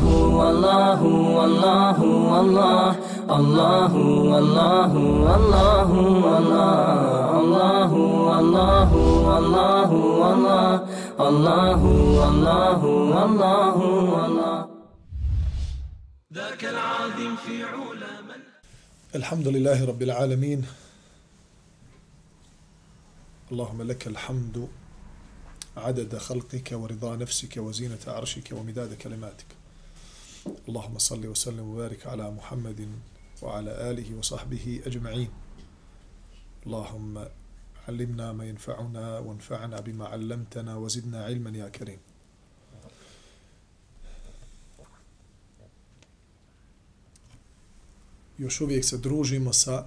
والله 0.00 1.02
والله 1.02 2.02
والله 2.02 2.96
الله 3.38 3.96
والله 3.96 4.94
والله 4.96 5.90
والله 6.16 6.80
الله 7.40 7.92
والله 7.92 8.90
والله 9.28 9.90
والله 9.92 10.72
الله 11.28 11.84
والله 12.20 12.84
والله 12.84 13.76
والله 13.76 14.68
ذاك 16.32 16.64
العظيم 16.64 17.36
في 17.36 17.64
علا 17.64 18.20
من 18.28 18.40
الحمد 19.14 19.48
لله 19.48 19.84
رب 19.84 20.02
العالمين. 20.02 20.66
اللهم 23.52 23.82
لك 23.82 24.06
الحمد 24.06 24.68
عدد 25.76 26.18
خلقك 26.18 26.68
ورضا 26.72 27.16
نفسك 27.16 27.56
وزينة 27.56 27.98
عرشك 28.06 28.52
ومداد 28.52 28.94
كلماتك. 28.94 29.61
اللهم 30.67 30.97
صل 30.97 31.27
وسلم 31.27 31.65
وبارك 31.69 32.07
على 32.07 32.31
محمد 32.31 32.89
وعلى 33.41 33.71
آله 33.91 34.15
وصحبه 34.15 34.81
أجمعين 34.85 35.29
اللهم 36.65 37.25
علمنا 37.87 38.33
ما 38.33 38.45
ينفعنا 38.45 39.19
وانفعنا 39.19 39.79
بما 39.79 40.05
علمتنا 40.07 40.75
وزدنا 40.75 41.25
علما 41.25 41.57
يا 41.57 41.69
كريم 41.69 41.99
još 48.37 48.61
uvijek 48.61 48.85
se 48.85 48.97
družimo 48.97 49.53
sa 49.53 49.85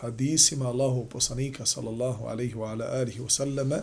hadisima 0.00 0.68
Allahu 0.68 1.04
poslanika 1.08 1.66
sallallahu 1.66 2.24
alaihi 2.24 2.54
wa 2.54 2.70
ala 2.70 2.84
alihi 2.84 3.20
wa 3.20 3.30
sallame 3.30 3.76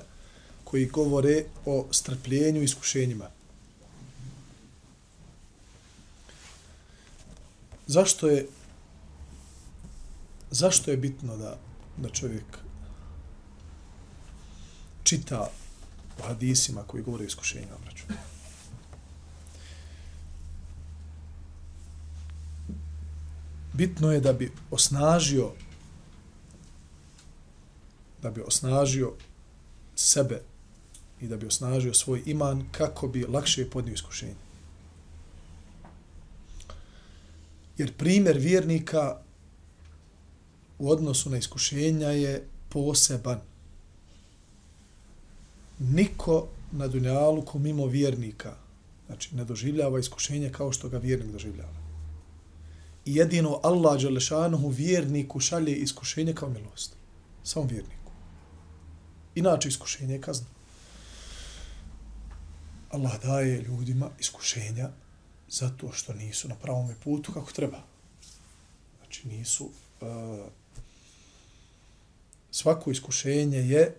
koji 0.64 0.86
govore 0.86 1.44
o 1.66 1.88
strpljenju 1.92 2.62
i 2.62 2.64
iskušenjima. 2.64 3.30
Zašto 7.91 8.29
je 8.29 8.47
zašto 10.51 10.91
je 10.91 10.97
bitno 10.97 11.37
da 11.37 11.59
da 11.97 12.09
čovjek 12.09 12.59
čita 15.03 15.51
o 16.19 16.23
hadisima 16.23 16.83
koji 16.83 17.03
govore 17.03 17.25
o 17.25 17.27
iskušenju 17.27 17.67
obraću? 17.81 18.05
Bitno 23.73 24.13
je 24.13 24.21
da 24.21 24.33
bi 24.33 24.53
osnažio 24.71 25.51
da 28.23 28.31
bi 28.31 28.41
osnažio 28.41 29.13
sebe 29.97 30.43
i 31.21 31.27
da 31.27 31.37
bi 31.37 31.47
osnažio 31.47 31.95
svoj 31.95 32.23
iman 32.27 32.69
kako 32.73 33.09
bi 33.09 33.25
lakše 33.25 33.71
podnio 33.71 33.95
iskušenje. 33.95 34.50
Jer 37.81 37.93
primjer 37.93 38.39
vjernika 38.39 39.21
u 40.79 40.91
odnosu 40.91 41.31
na 41.31 41.39
iskušenja 41.39 42.09
je 42.09 42.49
poseban. 42.69 43.41
Niko 45.79 46.49
na 46.73 46.89
dunjalu 46.89 47.43
ko 47.43 47.59
mimo 47.59 47.87
vjernika 47.87 48.57
znači 49.07 49.37
ne 49.37 49.45
doživljava 49.45 49.99
iskušenje 49.99 50.53
kao 50.53 50.73
što 50.73 50.89
ga 50.89 50.99
vjernik 50.99 51.33
doživljava. 51.33 51.81
I 53.05 53.15
jedino 53.17 53.61
Allah 53.63 54.01
Đalešanuhu 54.03 54.69
vjerniku 54.69 55.41
šalje 55.41 55.77
iskušenje 55.77 56.35
kao 56.35 56.49
milost. 56.49 56.97
Samo 57.45 57.67
vjerniku. 57.67 58.13
Inače 59.35 59.69
iskušenje 59.69 60.15
je 60.15 60.21
kazna. 60.21 60.47
Allah 62.91 63.23
daje 63.23 63.63
ljudima 63.63 64.11
iskušenja 64.19 64.91
zato 65.51 65.93
što 65.93 66.13
nisu 66.13 66.49
na 66.49 66.55
pravom 66.55 66.95
putu 67.05 67.33
kako 67.33 67.53
treba. 67.53 67.83
Znači 68.99 69.29
nisu... 69.29 69.71
Uh, 70.01 70.09
svako 72.51 72.91
iskušenje 72.91 73.59
je 73.59 73.97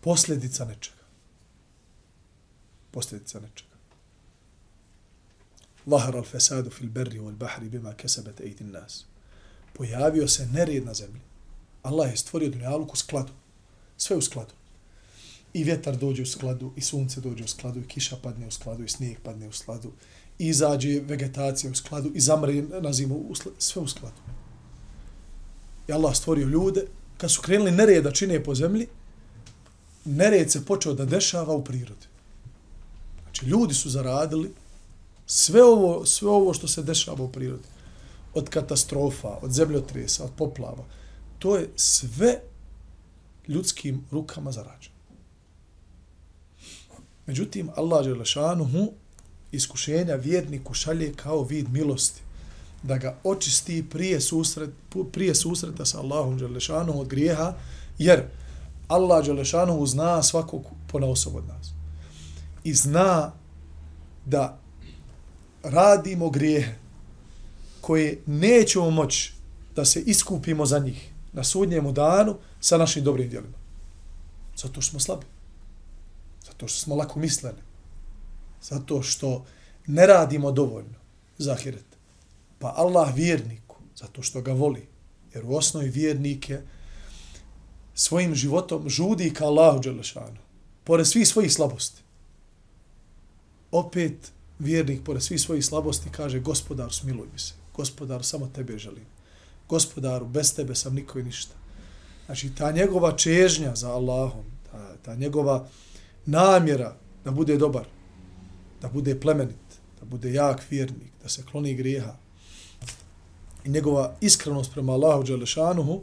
posljedica 0.00 0.64
nečega. 0.64 1.02
Posljedica 2.90 3.40
nečega. 3.40 3.70
Lahar 5.86 6.16
al 6.16 6.24
fesadu 6.24 6.70
fil 6.70 6.88
berri 6.88 7.18
wal 7.18 7.36
bahri 7.36 7.68
bima 7.68 7.94
kesabet 7.94 8.40
ejtin 8.40 8.70
nas. 8.70 9.04
Pojavio 9.72 10.28
se 10.28 10.46
nered 10.46 10.84
na 10.84 10.94
zemlji. 10.94 11.20
Allah 11.82 12.10
je 12.10 12.16
stvorio 12.16 12.50
dunjaluku 12.50 12.92
u 12.92 12.96
skladu. 12.96 13.32
Sve 13.96 14.16
u 14.16 14.22
skladu. 14.22 14.59
I 15.54 15.64
vjetar 15.64 15.96
dođe 15.96 16.22
u 16.22 16.26
skladu, 16.26 16.72
i 16.76 16.80
sunce 16.80 17.20
dođe 17.20 17.44
u 17.44 17.48
skladu, 17.48 17.80
i 17.80 17.86
kiša 17.86 18.16
padne 18.22 18.46
u 18.46 18.50
skladu, 18.50 18.84
i 18.84 18.88
snijeg 18.88 19.18
padne 19.22 19.48
u 19.48 19.52
skladu, 19.52 19.92
i 20.38 20.46
izađe 20.46 21.00
vegetacija 21.00 21.70
u 21.70 21.74
skladu, 21.74 22.12
i 22.14 22.20
zamre 22.20 22.62
na 22.62 22.92
zimu 22.92 23.14
u 23.14 23.34
skladu. 23.34 23.56
Sve 23.58 23.82
u 23.82 23.88
skladu. 23.88 24.16
I 25.88 25.92
Allah 25.92 26.16
stvorio 26.16 26.46
ljude, 26.46 26.86
kad 27.16 27.30
su 27.30 27.42
krenuli 27.42 27.70
nered 27.70 28.04
da 28.04 28.12
čine 28.12 28.44
po 28.44 28.54
zemlji, 28.54 28.86
nered 30.04 30.50
se 30.50 30.64
počeo 30.64 30.94
da 30.94 31.04
dešava 31.04 31.54
u 31.54 31.64
prirodi. 31.64 32.06
Znači, 33.22 33.46
ljudi 33.46 33.74
su 33.74 33.90
zaradili 33.90 34.52
sve 35.26 35.64
ovo, 35.64 36.06
sve 36.06 36.28
ovo 36.28 36.54
što 36.54 36.68
se 36.68 36.82
dešava 36.82 37.24
u 37.24 37.32
prirodi. 37.32 37.68
Od 38.34 38.48
katastrofa, 38.48 39.38
od 39.42 39.52
zemljotresa, 39.52 40.24
od 40.24 40.30
poplava. 40.36 40.84
To 41.38 41.56
je 41.56 41.68
sve 41.76 42.40
ljudskim 43.48 44.04
rukama 44.10 44.52
zarađeno. 44.52 44.99
Međutim, 47.30 47.70
Allah 47.76 48.04
Đelešanuhu 48.04 48.92
iskušenja 49.52 50.14
vjerniku 50.14 50.74
šalje 50.74 51.12
kao 51.16 51.42
vid 51.42 51.68
milosti 51.72 52.20
da 52.82 52.98
ga 52.98 53.16
očisti 53.24 53.84
prije, 53.90 54.20
susret, 54.20 54.70
prije 55.12 55.34
susreta 55.34 55.84
sa 55.84 56.00
Allahom 56.00 56.38
Đelešanom 56.38 56.96
od 56.96 57.08
grijeha, 57.08 57.54
jer 57.98 58.22
Allah 58.88 59.26
Đelešanom 59.26 59.86
zna 59.86 60.22
svakog 60.22 60.62
ponosob 60.92 61.36
od 61.36 61.46
nas. 61.48 61.70
I 62.64 62.74
zna 62.74 63.32
da 64.26 64.58
radimo 65.62 66.30
grijehe 66.30 66.74
koje 67.80 68.22
nećemo 68.26 68.90
moći 68.90 69.32
da 69.76 69.84
se 69.84 70.00
iskupimo 70.00 70.66
za 70.66 70.78
njih 70.78 71.12
na 71.32 71.44
sudnjemu 71.44 71.92
danu 71.92 72.36
sa 72.60 72.78
našim 72.78 73.04
dobrim 73.04 73.28
djelima. 73.28 73.58
Zato 74.56 74.80
što 74.80 74.90
smo 74.90 75.00
slabi. 75.00 75.39
Zato 76.60 76.68
što 76.68 76.80
smo 76.80 76.94
lako 76.94 77.18
misleni. 77.18 77.58
Zato 78.62 79.02
što 79.02 79.44
ne 79.86 80.06
radimo 80.06 80.52
dovoljno 80.52 80.94
za 81.38 81.52
ahiret. 81.52 81.84
Pa 82.58 82.74
Allah 82.76 83.14
vjerniku, 83.14 83.76
zato 83.96 84.22
što 84.22 84.42
ga 84.42 84.52
voli, 84.52 84.86
jer 85.34 85.44
u 85.44 85.54
osnovi 85.54 85.88
vjernike 85.88 86.60
svojim 87.94 88.34
životom 88.34 88.88
žudi 88.88 89.32
ka 89.34 89.44
Allahu 89.44 89.80
Đelešanu, 89.80 90.36
pored 90.84 91.06
svih 91.06 91.28
svojih 91.28 91.52
slabosti. 91.52 92.02
Opet 93.72 94.32
vjernik, 94.58 95.04
pored 95.04 95.22
svih 95.22 95.40
svojih 95.40 95.64
slabosti, 95.64 96.10
kaže, 96.12 96.40
gospodar, 96.40 96.92
smiluj 96.92 97.28
mi 97.32 97.38
se. 97.38 97.54
Gospodar, 97.76 98.24
samo 98.24 98.50
tebe 98.54 98.78
želim. 98.78 99.06
Gospodaru, 99.68 100.26
bez 100.26 100.54
tebe 100.54 100.74
sam 100.74 100.94
niko 100.94 101.18
i 101.18 101.22
ništa. 101.22 101.54
Znači, 102.26 102.54
ta 102.54 102.72
njegova 102.72 103.16
čežnja 103.16 103.76
za 103.76 103.92
Allahom, 103.92 104.44
ta, 104.70 104.96
ta 105.02 105.14
njegova 105.14 105.68
namjera 106.26 106.96
da 107.24 107.30
bude 107.30 107.56
dobar, 107.56 107.86
da 108.82 108.88
bude 108.88 109.20
plemenit, 109.20 109.80
da 110.00 110.06
bude 110.06 110.32
jak 110.32 110.70
vjernik, 110.70 111.12
da 111.22 111.28
se 111.28 111.42
kloni 111.50 111.74
grijeha, 111.74 112.16
i 113.64 113.68
njegova 113.68 114.16
iskrenost 114.20 114.72
prema 114.72 114.92
Allahu 114.92 115.22
Đelešanuhu, 115.22 116.00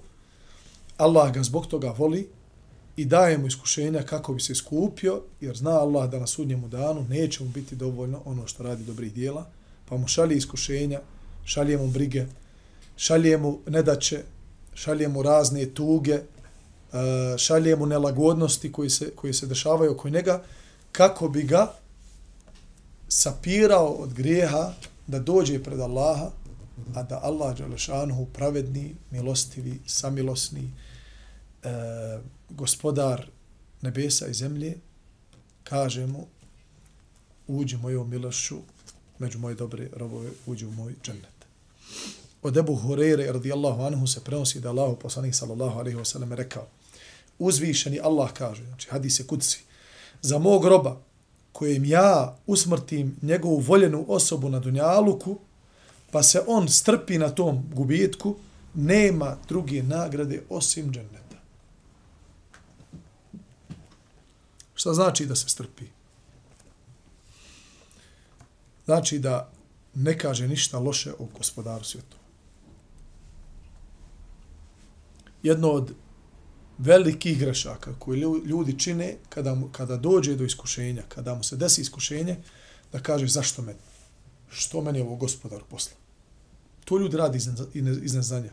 Allah 0.98 1.34
ga 1.34 1.44
zbog 1.44 1.68
toga 1.68 1.94
voli 1.98 2.30
i 2.98 3.06
daje 3.06 3.38
mu 3.38 3.48
iskušenja 3.48 4.04
kako 4.04 4.34
bi 4.34 4.42
se 4.42 4.54
iskupio, 4.54 5.22
jer 5.42 5.56
zna 5.56 5.72
Allah 5.72 6.10
da 6.10 6.20
na 6.20 6.28
sudnjemu 6.28 6.68
danu 6.68 7.06
neće 7.10 7.44
mu 7.44 7.50
biti 7.50 7.76
dovoljno 7.76 8.22
ono 8.26 8.48
što 8.48 8.64
radi 8.64 8.84
dobrih 8.84 9.14
dijela, 9.14 9.46
pa 9.90 9.98
mu 9.98 10.08
šalje 10.08 10.36
iskušenja, 10.36 11.02
šalje 11.46 11.78
mu 11.78 11.88
brige, 11.88 12.26
šalje 12.96 13.38
mu 13.38 13.60
nedaće, 13.68 14.24
šalje 14.74 15.08
mu 15.08 15.22
razne 15.22 15.66
tuge, 15.66 16.20
Eh, 16.94 17.38
šalje 17.38 17.76
mu 17.76 17.86
nelagodnosti 17.86 18.72
koji 18.72 18.90
se, 18.90 19.12
koji 19.16 19.34
se 19.34 19.48
dešavaju 19.48 19.92
oko 19.92 20.10
njega, 20.10 20.44
kako 20.92 21.30
bi 21.30 21.44
ga 21.44 21.74
sapirao 23.08 23.88
od 23.88 24.14
grijeha 24.14 24.74
da 25.08 25.20
dođe 25.20 25.64
pred 25.64 25.80
Allaha, 25.80 26.32
a 26.96 27.04
da 27.04 27.20
Allah 27.24 27.58
Đalešanuhu 27.58 28.26
pravedni, 28.26 28.96
milostivi, 29.12 29.80
samilosni, 29.86 30.72
e, 31.64 31.70
gospodar 32.50 33.28
nebesa 33.82 34.28
i 34.28 34.34
zemlje, 34.34 34.78
kaže 35.64 36.06
mu, 36.06 36.28
uđi 37.48 37.78
mojom 37.78 38.10
milošću, 38.10 38.58
među 39.20 39.40
moje 39.40 39.56
dobre 39.56 39.90
robove, 39.96 40.30
uđi 40.46 40.66
u 40.66 40.72
moj 40.72 40.94
džennet. 41.04 41.38
Od 42.42 42.58
Ebu 42.58 42.76
Hureyre, 42.76 43.32
radijallahu 43.32 43.82
anhu, 43.82 44.08
se 44.08 44.24
prenosi 44.24 44.60
da 44.60 44.70
Allah, 44.70 44.98
poslanih 45.02 45.36
sallallahu 45.36 45.80
alaihi 45.80 45.98
wasallam, 45.98 46.36
rekao, 46.36 46.68
uzvišeni 47.40 48.00
Allah 48.00 48.32
kaže, 48.34 48.66
znači 48.66 48.90
hadise 48.90 49.28
kudsi, 49.28 49.64
za 50.22 50.40
mog 50.40 50.66
roba, 50.66 51.02
kojem 51.52 51.86
ja 51.86 52.38
usmrtim 52.48 53.16
njegovu 53.22 53.60
voljenu 53.60 54.06
osobu 54.08 54.50
na 54.50 54.60
Dunjaluku, 54.60 55.40
pa 56.12 56.24
se 56.24 56.42
on 56.48 56.70
strpi 56.70 57.18
na 57.18 57.30
tom 57.30 57.64
gubitku, 57.74 58.36
nema 58.74 59.38
druge 59.48 59.84
nagrade 59.84 60.44
osim 60.50 60.92
dženneta. 60.92 61.38
Šta 64.76 64.94
znači 64.94 65.26
da 65.26 65.36
se 65.36 65.50
strpi? 65.50 65.86
Znači 68.86 69.20
da 69.20 69.52
ne 69.94 70.18
kaže 70.18 70.48
ništa 70.48 70.80
loše 70.80 71.14
o 71.20 71.28
gospodaru 71.38 71.84
svijetu. 71.84 72.18
Jedno 75.44 75.72
od 75.72 75.94
velikih 76.78 77.40
grešaka 77.40 77.94
koje 78.00 78.18
ljudi 78.46 78.80
čine 78.80 79.16
kada, 79.30 79.56
mu, 79.56 79.70
kada 79.72 79.98
dođe 79.98 80.36
do 80.36 80.44
iskušenja, 80.44 81.04
kada 81.10 81.36
mu 81.36 81.44
se 81.44 81.56
desi 81.56 81.82
iskušenje, 81.82 82.38
da 82.92 83.00
kaže 83.00 83.28
zašto 83.28 83.62
meni? 83.62 83.80
Što 84.50 84.82
meni 84.82 85.02
ovo 85.02 85.16
gospodar 85.16 85.62
posla? 85.70 85.98
To 86.86 86.98
ljudi 86.98 87.18
radi 87.18 87.38
iz, 87.38 87.50
iz 88.04 88.14
neznanja. 88.14 88.52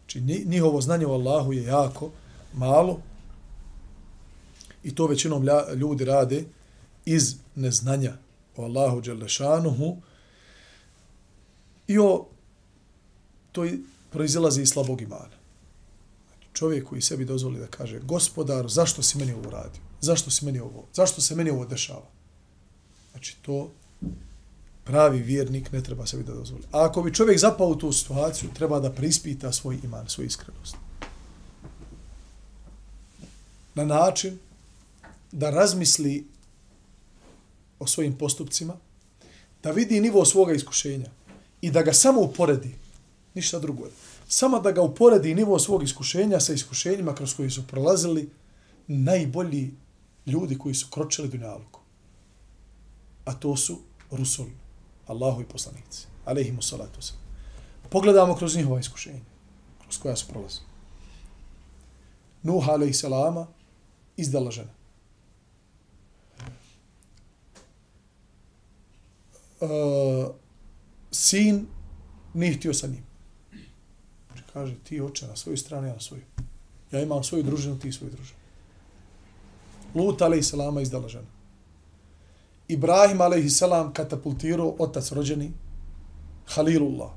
Znači 0.00 0.20
njihovo 0.46 0.80
znanje 0.80 1.06
o 1.06 1.12
Allahu 1.12 1.52
je 1.52 1.62
jako 1.62 2.10
malo 2.52 3.00
i 4.84 4.94
to 4.94 5.06
većinom 5.06 5.46
ljudi 5.76 6.04
rade 6.04 6.44
iz 7.04 7.36
neznanja 7.54 8.12
o 8.56 8.64
Allahu 8.64 9.00
Đelešanuhu 9.00 9.96
i 11.86 11.98
o 11.98 12.26
to 13.52 13.66
proizilazi 14.10 14.62
iz 14.62 14.68
slabog 14.68 15.00
imana 15.00 15.39
čovjek 16.52 16.88
koji 16.88 17.02
sebi 17.02 17.24
dozvoli 17.24 17.58
da 17.58 17.66
kaže 17.66 17.98
gospodar, 17.98 18.68
zašto 18.68 19.02
si 19.02 19.18
meni 19.18 19.32
ovo 19.32 19.50
radio? 19.50 19.82
Zašto 20.00 20.30
si 20.30 20.44
meni 20.44 20.60
ovo? 20.60 20.86
Zašto 20.94 21.20
se 21.20 21.34
meni 21.34 21.50
ovo 21.50 21.64
dešava? 21.64 22.08
Znači, 23.10 23.36
to 23.42 23.70
pravi 24.84 25.22
vjernik 25.22 25.72
ne 25.72 25.82
treba 25.82 26.06
sebi 26.06 26.24
da 26.24 26.34
dozvoli. 26.34 26.62
A 26.72 26.84
ako 26.84 27.02
bi 27.02 27.14
čovjek 27.14 27.38
zapao 27.38 27.68
u 27.68 27.76
tu 27.76 27.92
situaciju, 27.92 28.50
treba 28.54 28.80
da 28.80 28.92
prispita 28.92 29.52
svoj 29.52 29.78
iman, 29.84 30.08
svoju 30.08 30.26
iskrenost. 30.26 30.76
Na 33.74 33.84
način 33.84 34.38
da 35.32 35.50
razmisli 35.50 36.26
o 37.78 37.86
svojim 37.86 38.18
postupcima, 38.18 38.76
da 39.62 39.70
vidi 39.70 40.00
nivo 40.00 40.24
svoga 40.24 40.52
iskušenja 40.52 41.10
i 41.60 41.70
da 41.70 41.82
ga 41.82 41.92
samo 41.92 42.20
uporedi, 42.20 42.74
ništa 43.34 43.58
drugo 43.58 43.88
samo 44.32 44.60
da 44.60 44.72
ga 44.72 44.82
uporedi 44.82 45.34
nivo 45.34 45.58
svog 45.58 45.82
iskušenja 45.82 46.40
sa 46.40 46.52
iskušenjima 46.52 47.14
kroz 47.14 47.34
koji 47.34 47.50
su 47.50 47.66
prolazili 47.66 48.30
najbolji 48.86 49.74
ljudi 50.26 50.58
koji 50.58 50.74
su 50.74 50.86
kročili 50.90 51.28
dunjalku. 51.28 51.80
A 53.24 53.34
to 53.34 53.56
su 53.56 53.78
Rusul, 54.10 54.46
Allahu 55.06 55.42
i 55.42 55.44
poslanici. 55.44 56.06
alaihimu 56.24 56.62
salatu 56.62 57.02
se. 57.02 57.12
Pogledamo 57.90 58.36
kroz 58.36 58.56
njihova 58.56 58.80
iskušenja, 58.80 59.20
kroz 59.82 59.98
koja 59.98 60.16
su 60.16 60.26
prolazili. 60.28 60.66
Nuh, 62.42 62.68
alaihi 62.68 62.94
salama, 62.94 63.46
izdala 64.16 64.50
žena. 64.50 64.72
Uh, 69.60 69.68
sin 71.10 71.66
nije 72.34 72.54
htio 72.54 72.74
sa 72.74 72.86
njim. 72.86 73.09
Kaže, 74.60 74.74
ti 74.84 75.00
oče 75.00 75.26
na 75.26 75.36
svoju 75.36 75.56
stranu, 75.56 75.86
ja 75.86 75.94
na 75.94 76.00
svoju. 76.00 76.22
Ja 76.92 77.00
imam 77.00 77.24
svoju 77.24 77.42
družinu, 77.42 77.78
ti 77.78 77.92
svoju 77.92 78.10
družinu. 78.12 78.38
Lut, 79.94 80.22
alaih 80.22 80.44
salama, 80.44 80.82
izdala 80.84 81.08
žena. 81.08 81.28
Ibrahim, 82.68 83.20
alaih 83.20 83.46
salam, 83.52 83.92
katapultirao 83.92 84.74
otac 84.78 85.12
rođeni, 85.16 85.52
Halilullah. 86.46 87.14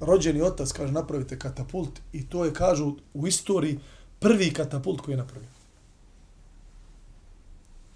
Rođeni 0.00 0.40
otac, 0.42 0.72
kaže, 0.72 0.92
napravite 0.92 1.38
katapult 1.38 2.00
i 2.12 2.22
to 2.26 2.44
je, 2.44 2.54
kažu, 2.54 2.94
u 3.14 3.26
istoriji 3.26 3.78
prvi 4.18 4.48
katapult 4.52 5.00
koji 5.00 5.12
je 5.12 5.18
napravio. 5.18 5.50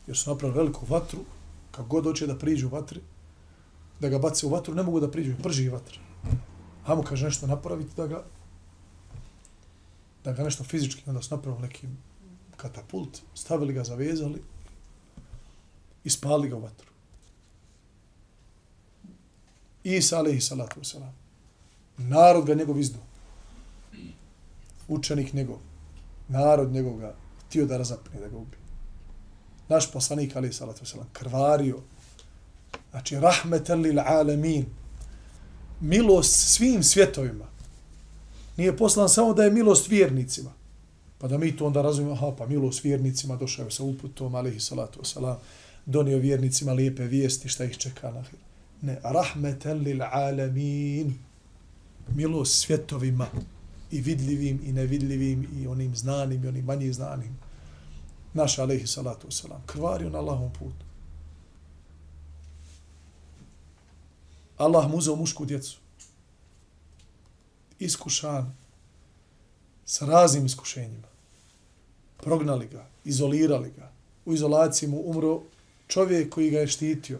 Jer 0.07 0.17
su 0.17 0.31
napravili 0.31 0.59
veliku 0.59 0.87
vatru, 0.89 1.25
kako 1.71 1.89
god 1.89 2.05
hoće 2.05 2.27
da 2.27 2.37
priđu 2.39 2.67
u 2.69 2.71
vatri, 2.71 3.01
da 4.01 4.09
ga 4.09 4.19
bace 4.19 4.47
u 4.47 4.51
vatru, 4.51 4.75
ne 4.75 4.83
mogu 4.83 5.01
da 5.01 5.11
priđu, 5.11 5.41
prži 5.43 5.69
vatru. 5.69 5.99
Hamo 6.85 7.03
kaže 7.03 7.25
nešto 7.33 7.47
napraviti 7.47 7.97
da 7.97 8.07
ga 8.07 8.23
da 10.25 10.33
ga 10.33 10.43
nešto 10.43 10.65
fizički, 10.65 11.03
onda 11.07 11.23
su 11.23 11.35
napravili 11.37 11.63
neki 11.63 11.87
katapult, 12.57 13.21
stavili 13.35 13.73
ga, 13.73 13.85
zavezali 13.85 14.43
i 16.05 16.11
spali 16.11 16.49
ga 16.49 16.57
u 16.57 16.61
vatru. 16.61 16.91
Isa 19.85 20.19
alaihi 20.19 20.41
salatu 20.41 20.81
wasalam. 20.81 21.13
Narod 21.99 22.47
ga 22.47 22.55
njegov 22.55 22.79
izdu. 22.79 22.99
Učenik 24.89 25.33
njegov. 25.33 25.59
Narod 26.29 26.73
njegov 26.73 26.97
ga 26.97 27.15
htio 27.47 27.67
da 27.67 27.79
razapne, 27.79 28.21
da 28.21 28.29
ga 28.29 28.37
ubi. 28.37 28.57
Naš 29.69 29.93
poslanik 29.93 30.37
alaihi 30.37 30.55
salatu 30.55 30.85
wasalam 30.85 31.07
krvario. 31.13 31.81
Znači, 32.91 33.21
rahmetan 33.21 33.81
lil 33.81 34.01
alamin. 34.01 34.67
Milost 35.81 36.55
svim 36.55 36.83
svjetovima 36.83 37.50
nije 38.61 38.77
poslan 38.77 39.09
samo 39.09 39.35
da 39.35 39.45
je 39.45 39.51
milost 39.51 39.89
vjernicima. 39.89 40.53
Pa 41.19 41.29
da 41.29 41.39
mi 41.39 41.57
to 41.57 41.67
onda 41.67 41.83
razumijemo, 41.83 42.15
aha, 42.17 42.37
pa 42.39 42.47
milost 42.47 42.85
vjernicima 42.85 43.37
došao 43.37 43.65
je 43.65 43.71
sa 43.71 43.83
uputom, 43.83 44.35
alihi 44.35 44.61
salatu 44.61 45.01
wasalam, 45.01 45.37
donio 45.87 46.19
vjernicima 46.19 46.73
lijepe 46.73 47.05
vijesti, 47.05 47.49
šta 47.49 47.65
ih 47.65 47.77
čeka 47.77 48.11
na 48.11 48.25
Ne, 48.83 49.01
rahmetel 49.03 49.79
lil 49.79 50.03
alamin. 50.03 51.15
Milost 52.15 52.61
svjetovima 52.61 53.27
i 53.91 54.01
vidljivim 54.01 54.61
i 54.65 54.73
nevidljivim 54.73 55.49
i 55.61 55.67
onim 55.67 55.97
znanim 55.97 56.45
i 56.45 56.49
onim 56.49 56.65
manje 56.65 56.93
znanim. 56.93 57.39
Naš 58.35 58.59
alihi 58.59 58.87
salatu 58.87 59.29
wasalam, 59.29 59.61
krvario 59.67 60.11
na 60.11 60.19
Allahom 60.19 60.51
putu. 60.53 60.85
Allah 64.57 64.91
mu 64.91 64.97
uzeo 64.97 65.17
mušku 65.17 65.45
djecu 65.45 65.79
iskušan 67.81 68.55
sa 69.85 70.07
raznim 70.07 70.47
iskušenjima. 70.47 71.09
Prognali 72.17 72.69
ga, 72.69 72.87
izolirali 73.05 73.73
ga. 73.77 73.93
U 74.25 74.35
izolaciji 74.35 74.89
mu 74.89 75.03
umro 75.05 75.43
čovjek 75.89 76.35
koji 76.35 76.51
ga 76.51 76.59
je 76.59 76.67
štitio. 76.67 77.19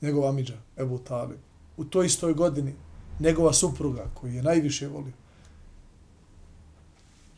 Njegov 0.00 0.28
amidža, 0.28 0.58
Ebu 0.76 0.98
Talib. 0.98 1.38
U 1.76 1.84
toj 1.84 2.06
istoj 2.06 2.34
godini 2.34 2.74
njegova 3.20 3.52
supruga 3.52 4.10
koji 4.14 4.34
je 4.34 4.42
najviše 4.42 4.88
volio 4.88 5.12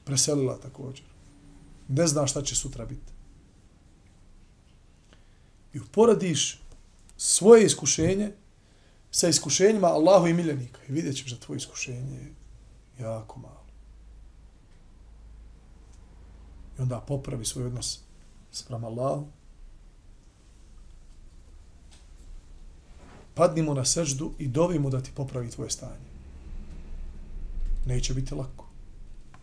preselila 0.04 0.58
također. 0.58 1.04
Ne 1.88 2.06
zna 2.06 2.26
šta 2.26 2.42
će 2.42 2.54
sutra 2.54 2.84
biti. 2.84 3.12
I 5.74 5.80
uporadiš 5.80 6.60
svoje 7.16 7.66
iskušenje 7.66 8.32
sa 9.16 9.28
iskušenjima 9.28 9.86
Allahu 9.86 10.26
i 10.26 10.34
miljenika. 10.34 10.80
I 10.88 10.92
vidjet 10.92 11.16
ćeš 11.16 11.30
da 11.30 11.36
tvoje 11.36 11.56
iskušenje 11.56 12.16
je 12.18 12.34
jako 13.04 13.40
malo. 13.40 13.64
I 16.78 16.82
onda 16.82 17.00
popravi 17.00 17.44
svoj 17.44 17.64
odnos 17.64 18.00
sprem 18.52 18.84
Allahu. 18.84 19.26
Padni 23.34 23.62
mu 23.62 23.74
na 23.74 23.84
seždu 23.84 24.32
i 24.38 24.48
dovi 24.48 24.78
mu 24.78 24.90
da 24.90 25.02
ti 25.02 25.10
popravi 25.14 25.50
tvoje 25.50 25.70
stanje. 25.70 26.10
Neće 27.86 28.14
biti 28.14 28.34
lako. 28.34 28.68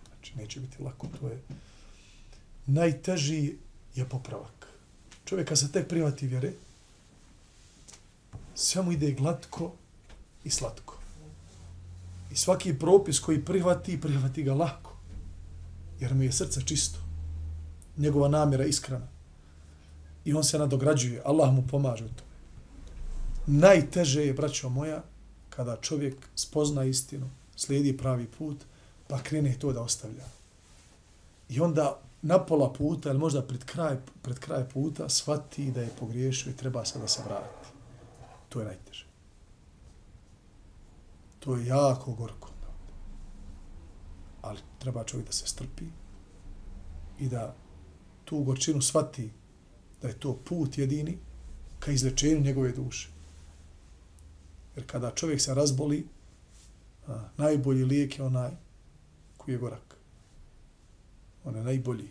Znači, 0.08 0.38
neće 0.38 0.60
biti 0.60 0.84
lako. 0.84 1.08
To 1.20 1.27
je 1.27 1.42
najteži 2.65 3.56
je 3.96 4.10
popravak. 4.10 4.68
Čovjeka 5.25 5.56
se 5.56 5.72
tek 5.72 5.88
privati 5.88 6.27
vjere, 6.27 6.53
sve 8.56 8.82
mu 8.82 8.92
ide 8.92 9.12
glatko 9.12 9.72
i 10.44 10.50
slatko. 10.50 10.98
I 12.32 12.36
svaki 12.36 12.80
propis 12.80 13.20
koji 13.20 13.46
prihvati, 13.46 14.02
prihvati 14.02 14.44
ga 14.44 14.54
lako. 14.54 14.96
Jer 16.00 16.14
mu 16.14 16.24
je 16.24 16.32
srce 16.32 16.62
čisto. 16.66 17.00
Njegova 17.98 18.28
namjera 18.28 18.66
iskrena. 18.66 19.08
I 20.26 20.34
on 20.34 20.44
se 20.44 20.60
nadograđuje. 20.60 21.22
Allah 21.26 21.54
mu 21.54 21.64
pomaže 21.68 22.06
u 22.06 22.08
tome. 22.08 22.34
Najteže 23.48 24.26
je, 24.26 24.34
braćo 24.34 24.70
moja, 24.70 25.04
kada 25.50 25.78
čovjek 25.82 26.16
spozna 26.36 26.84
istinu, 26.84 27.30
slijedi 27.56 27.98
pravi 27.98 28.28
put, 28.38 28.58
pa 29.08 29.24
krene 29.24 29.56
to 29.60 29.74
da 29.74 29.82
ostavlja. 29.82 30.26
I 31.50 31.60
onda 31.60 32.00
na 32.22 32.40
pola 32.46 32.74
puta, 32.74 33.10
ili 33.10 33.20
možda 33.20 33.42
pred 33.42 33.66
kraj, 33.66 33.98
pred 34.22 34.40
kraj 34.40 34.70
puta, 34.70 35.10
shvati 35.10 35.72
da 35.72 35.82
je 35.82 35.90
pogriješio 36.00 36.52
i 36.52 36.58
treba 36.58 36.86
se 36.86 37.00
da 37.00 37.08
se 37.08 37.22
vrati. 37.26 37.73
To 38.54 38.60
je 38.60 38.66
najteže. 38.66 39.06
To 41.40 41.56
je 41.56 41.66
jako 41.66 42.14
gorko. 42.14 42.50
Ali 44.42 44.60
treba 44.80 45.04
čovjek 45.04 45.28
da 45.28 45.34
se 45.34 45.48
strpi 45.48 45.86
i 47.20 47.30
da 47.30 47.56
tu 48.26 48.44
gorčinu 48.44 48.82
shvati 48.82 49.32
da 50.02 50.08
je 50.08 50.20
to 50.20 50.36
put 50.46 50.78
jedini 50.78 51.18
ka 51.80 51.92
izlečenju 51.92 52.42
njegove 52.42 52.72
duše. 52.72 53.10
Jer 54.76 54.86
kada 54.86 55.12
čovjek 55.12 55.42
se 55.42 55.54
razboli, 55.54 56.08
a, 57.08 57.30
najbolji 57.38 57.84
lijek 57.84 58.18
je 58.18 58.26
onaj 58.26 58.52
koji 59.38 59.54
je 59.56 59.60
gorak. 59.60 59.98
On 61.44 61.56
je 61.56 61.64
najbolji. 61.64 62.10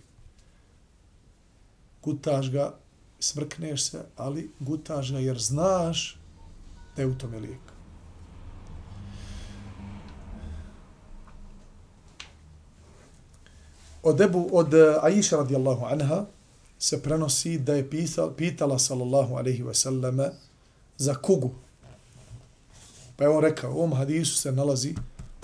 Gutaš 2.03 2.51
ga, 2.51 2.79
smrkneš 3.21 3.85
se, 3.85 4.05
ali 4.17 4.51
gutaš 4.61 5.13
ga 5.13 5.19
jer 5.19 5.39
znaš 5.39 6.22
da 6.97 7.03
je 7.03 7.09
u 7.09 7.15
tome 7.15 7.39
lijek. 7.39 7.61
Od 14.03 14.21
Ebu, 14.21 14.49
od 14.53 14.75
eh, 14.75 14.99
Aisha 15.03 15.37
radijallahu 15.37 15.85
anha 15.85 16.27
se 16.79 17.03
prenosi 17.03 17.59
da 17.59 17.75
je 17.75 17.91
pitala, 17.91 18.35
pitala 18.35 18.79
sallallahu 18.79 19.35
alaihi 19.35 19.63
wa 19.63 19.75
selleme 19.75 20.31
za 20.97 21.15
kugu. 21.15 21.51
Pa 23.17 23.25
je 23.25 23.31
on 23.31 23.43
rekao, 23.43 23.71
u 23.71 23.79
ovom 23.79 23.93
hadisu 23.93 24.37
se 24.37 24.53
nalazi, 24.53 24.95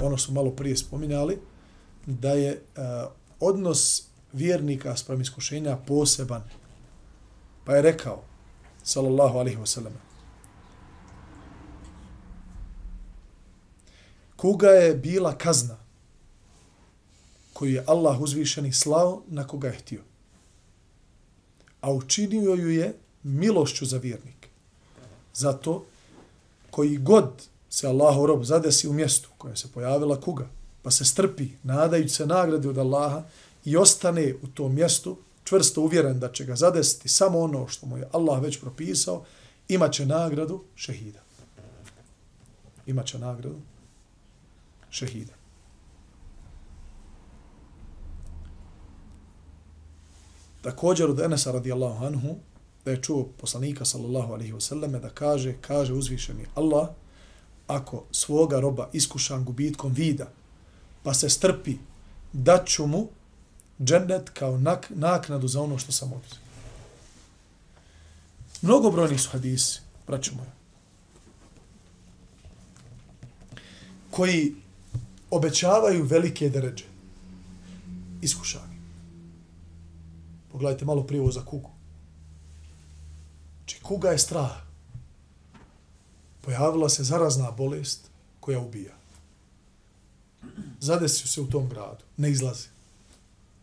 ono 0.03 0.17
što 0.17 0.33
malo 0.33 0.51
prije 0.51 0.77
spominjali, 0.77 1.39
da 2.07 2.31
je 2.31 2.63
uh, 2.77 2.83
odnos 3.41 4.03
vjernika 4.33 4.97
sprem 4.97 5.21
iskušenja 5.21 5.77
poseban. 5.77 6.43
Pa 7.65 7.75
je 7.75 7.83
rekao, 7.83 8.23
sallallahu 8.83 9.39
alaihi 9.39 9.59
wa 9.59 9.91
koga 14.39 14.69
kuga 14.69 14.69
je 14.69 14.95
bila 14.95 15.39
kazna 15.39 15.77
koju 17.53 17.75
je 17.75 17.85
Allah 17.87 18.21
uzvišeni 18.21 18.73
slao 18.73 19.23
na 19.29 19.47
koga 19.47 19.69
je 19.69 19.79
htio. 19.79 20.03
A 21.81 21.93
učinio 21.93 22.55
ju 22.55 22.71
je 22.71 22.95
milošću 23.23 23.87
za 23.87 23.99
vjernike. 23.99 24.49
Zato 25.35 25.85
koji 26.71 26.97
god 26.97 27.49
se 27.71 27.87
Allahu 27.87 28.27
rob 28.27 28.45
zadesi 28.45 28.89
u 28.89 28.93
mjestu 28.93 29.29
kojem 29.39 29.57
se 29.57 29.69
pojavila 29.75 30.21
kuga, 30.21 30.47
pa 30.83 30.91
se 30.91 31.05
strpi, 31.05 31.49
nadajući 31.63 32.15
se 32.15 32.27
nagrade 32.27 32.69
od 32.69 32.79
Allaha 32.79 33.23
i 33.65 33.77
ostane 33.77 34.35
u 34.43 34.47
tom 34.47 34.75
mjestu 34.75 35.17
čvrsto 35.45 35.81
uvjeren 35.81 36.21
da 36.21 36.33
će 36.33 36.45
ga 36.45 36.57
zadesiti 36.57 37.09
samo 37.09 37.39
ono 37.39 37.69
što 37.69 37.87
mu 37.87 37.99
je 37.99 38.09
Allah 38.13 38.43
već 38.43 38.61
propisao, 38.61 39.25
imaće 39.69 40.07
nagradu 40.07 40.65
šehida. 40.75 41.21
Imaće 42.87 43.19
nagradu 43.19 43.57
šehida. 44.91 45.33
Također 50.63 51.11
od 51.11 51.21
Enesa 51.21 51.53
radijallahu 51.53 52.05
anhu, 52.05 52.37
da 52.85 52.91
je 52.91 53.03
čuo 53.03 53.29
poslanika 53.41 53.85
sallallahu 53.85 54.33
alaihi 54.33 54.53
wasallam 54.53 55.01
da 55.01 55.11
kaže, 55.11 55.55
kaže 55.61 55.93
uzvišeni 55.93 56.47
Allah, 56.55 56.89
ako 57.67 58.05
svoga 58.13 58.61
roba 58.61 58.89
iskušan 58.93 59.45
gubitkom 59.45 59.93
vida, 59.93 60.29
pa 61.03 61.15
se 61.15 61.29
strpi, 61.29 61.77
daću 62.33 62.87
mu 62.87 63.09
džennet 63.81 64.31
kao 64.31 64.59
nak, 64.59 64.91
naknadu 64.95 65.49
za 65.49 65.63
ono 65.63 65.79
što 65.79 65.93
sam 65.93 66.13
oduzio. 66.13 66.39
Mnogobrojni 68.63 69.19
su 69.19 69.31
hadisi, 69.31 69.81
braću 70.07 70.35
moja, 70.35 70.53
koji 74.11 74.55
obećavaju 75.31 76.05
velike 76.05 76.49
deređe. 76.49 76.85
Iskušani. 78.23 78.79
Pogledajte 80.53 80.85
malo 80.85 81.03
prije 81.03 81.33
za 81.33 81.45
kugu. 81.45 81.71
Znači, 83.59 83.83
kuga 83.83 84.11
je 84.11 84.19
strah. 84.19 84.53
Pojavila 86.41 86.89
se 86.89 87.05
zarazna 87.05 87.51
bolest 87.51 88.11
koja 88.41 88.61
ubija. 88.61 88.95
Zadesio 90.81 91.27
se 91.27 91.41
u 91.41 91.47
tom 91.47 91.69
gradu. 91.69 92.05
Ne 92.17 92.31
izlazi. 92.31 92.69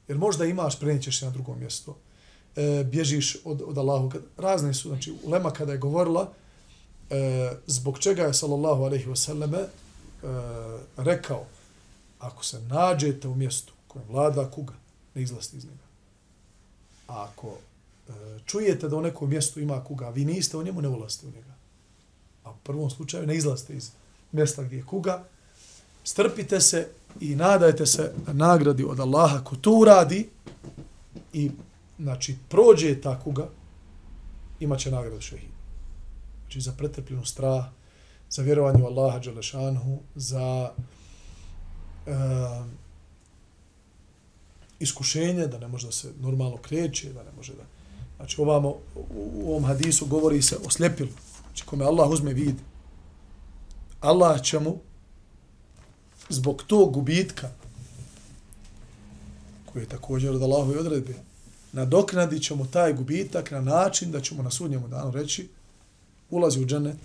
Jer 0.07 0.17
možda 0.17 0.45
imaš, 0.45 0.79
prenećeš 0.79 1.19
se 1.19 1.25
na 1.25 1.31
drugo 1.31 1.55
mjesto. 1.55 1.97
E, 2.55 2.83
bježiš 2.83 3.37
od, 3.43 3.61
od 3.65 3.77
Allahu. 3.77 4.11
Razne 4.37 4.73
su. 4.73 4.89
Znači, 4.89 5.13
Ulema 5.23 5.51
kada 5.51 5.71
je 5.71 5.77
govorila 5.77 6.31
e, 7.09 7.51
zbog 7.67 7.99
čega 7.99 8.23
je 8.23 8.33
sallallahu 8.33 8.83
alaihi 8.83 9.09
wasallame 9.09 9.63
e, 9.63 9.67
rekao 10.97 11.45
ako 12.25 12.45
se 12.45 12.61
nađete 12.61 13.27
u 13.27 13.35
mjestu 13.35 13.73
kojem 13.87 14.07
vlada 14.07 14.51
kuga, 14.51 14.73
ne 15.15 15.21
izlasti 15.21 15.57
iz 15.57 15.65
njega. 15.65 15.85
A 17.07 17.27
ako 17.29 17.47
e, 17.47 18.11
čujete 18.45 18.89
da 18.89 18.95
u 18.95 19.01
nekom 19.01 19.29
mjestu 19.29 19.59
ima 19.59 19.83
kuga, 19.83 20.09
vi 20.09 20.25
niste 20.25 20.57
u 20.57 20.63
njemu, 20.63 20.81
ne 20.81 20.87
ulazite 20.87 21.27
u 21.27 21.29
njega. 21.29 21.53
A 22.43 22.51
u 22.51 22.55
prvom 22.63 22.89
slučaju 22.89 23.27
ne 23.27 23.35
izlazite 23.35 23.75
iz 23.75 23.91
mjesta 24.31 24.63
gdje 24.63 24.77
je 24.77 24.85
kuga, 24.85 25.23
strpite 26.03 26.61
se 26.61 26.87
i 27.19 27.35
nadajte 27.35 27.85
se 27.85 28.13
nagradi 28.27 28.83
od 28.83 28.99
Allaha 28.99 29.43
ko 29.43 29.55
to 29.55 29.71
uradi 29.71 30.29
i 31.33 31.51
znači 31.99 32.35
prođe 32.49 33.01
ta 33.01 33.19
kuga, 33.19 33.47
imaće 34.59 34.91
nagradu 34.91 35.21
šehid. 35.21 35.49
Znači 36.41 36.61
za 36.61 36.71
pretrpljenu 36.71 37.25
strah, 37.25 37.65
za 38.29 38.41
vjerovanje 38.41 38.83
u 38.83 38.85
Allaha 38.85 39.19
Đelešanhu, 39.19 39.99
za 40.15 40.71
e, 42.05 42.11
iskušenje, 44.79 45.47
da 45.47 45.59
ne 45.59 45.67
može 45.67 45.87
da 45.87 45.91
se 45.91 46.11
normalno 46.19 46.57
kreće, 46.57 47.13
da 47.13 47.23
ne 47.23 47.31
može 47.37 47.53
da... 47.53 47.63
Znači, 48.17 48.41
ovamo, 48.41 48.75
u 49.15 49.51
ovom 49.51 49.65
hadisu 49.65 50.05
govori 50.05 50.41
se 50.41 50.57
o 50.65 50.69
slepilu. 50.69 51.09
Znači, 51.41 51.65
kome 51.65 51.85
Allah 51.85 52.09
uzme 52.09 52.33
vid, 52.33 52.55
Allah 54.01 54.41
će 54.41 54.59
mu 54.59 54.77
zbog 56.29 56.63
tog 56.67 56.93
gubitka, 56.93 57.49
koji 59.65 59.83
je 59.83 59.89
također 59.89 60.31
od 60.31 60.41
Allahove 60.41 60.79
odredbe, 60.79 61.13
nadoknadit 61.71 62.43
ćemo 62.43 62.65
taj 62.65 62.93
gubitak 62.93 63.51
na 63.51 63.61
način 63.61 64.11
da 64.11 64.21
ćemo 64.21 64.43
na 64.43 64.51
sudnjemu 64.51 64.87
danu 64.87 65.11
reći 65.11 65.49
ulazi 66.29 66.61
u 66.61 66.65
dženet 66.65 66.97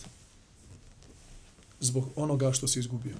zbog 1.80 2.09
onoga 2.16 2.52
što 2.52 2.69
se 2.69 2.80
izgubio. 2.80 3.14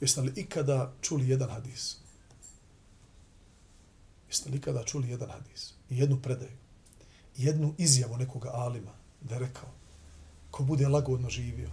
Jeste 0.00 0.20
li 0.20 0.32
ikada 0.36 0.92
čuli 1.02 1.28
jedan 1.28 1.50
hadis? 1.50 1.96
Jeste 4.28 4.50
li 4.50 4.56
ikada 4.56 4.84
čuli 4.84 5.10
jedan 5.10 5.30
hadis? 5.30 5.72
I 5.90 5.98
jednu 5.98 6.22
predaju? 6.22 6.56
Jednu 7.36 7.74
izjavu 7.78 8.16
nekoga 8.16 8.50
alima 8.52 8.92
da 9.20 9.34
je 9.34 9.40
rekao 9.40 9.80
ko 10.50 10.64
bude 10.64 10.88
lagodno 10.88 11.30
živio, 11.30 11.70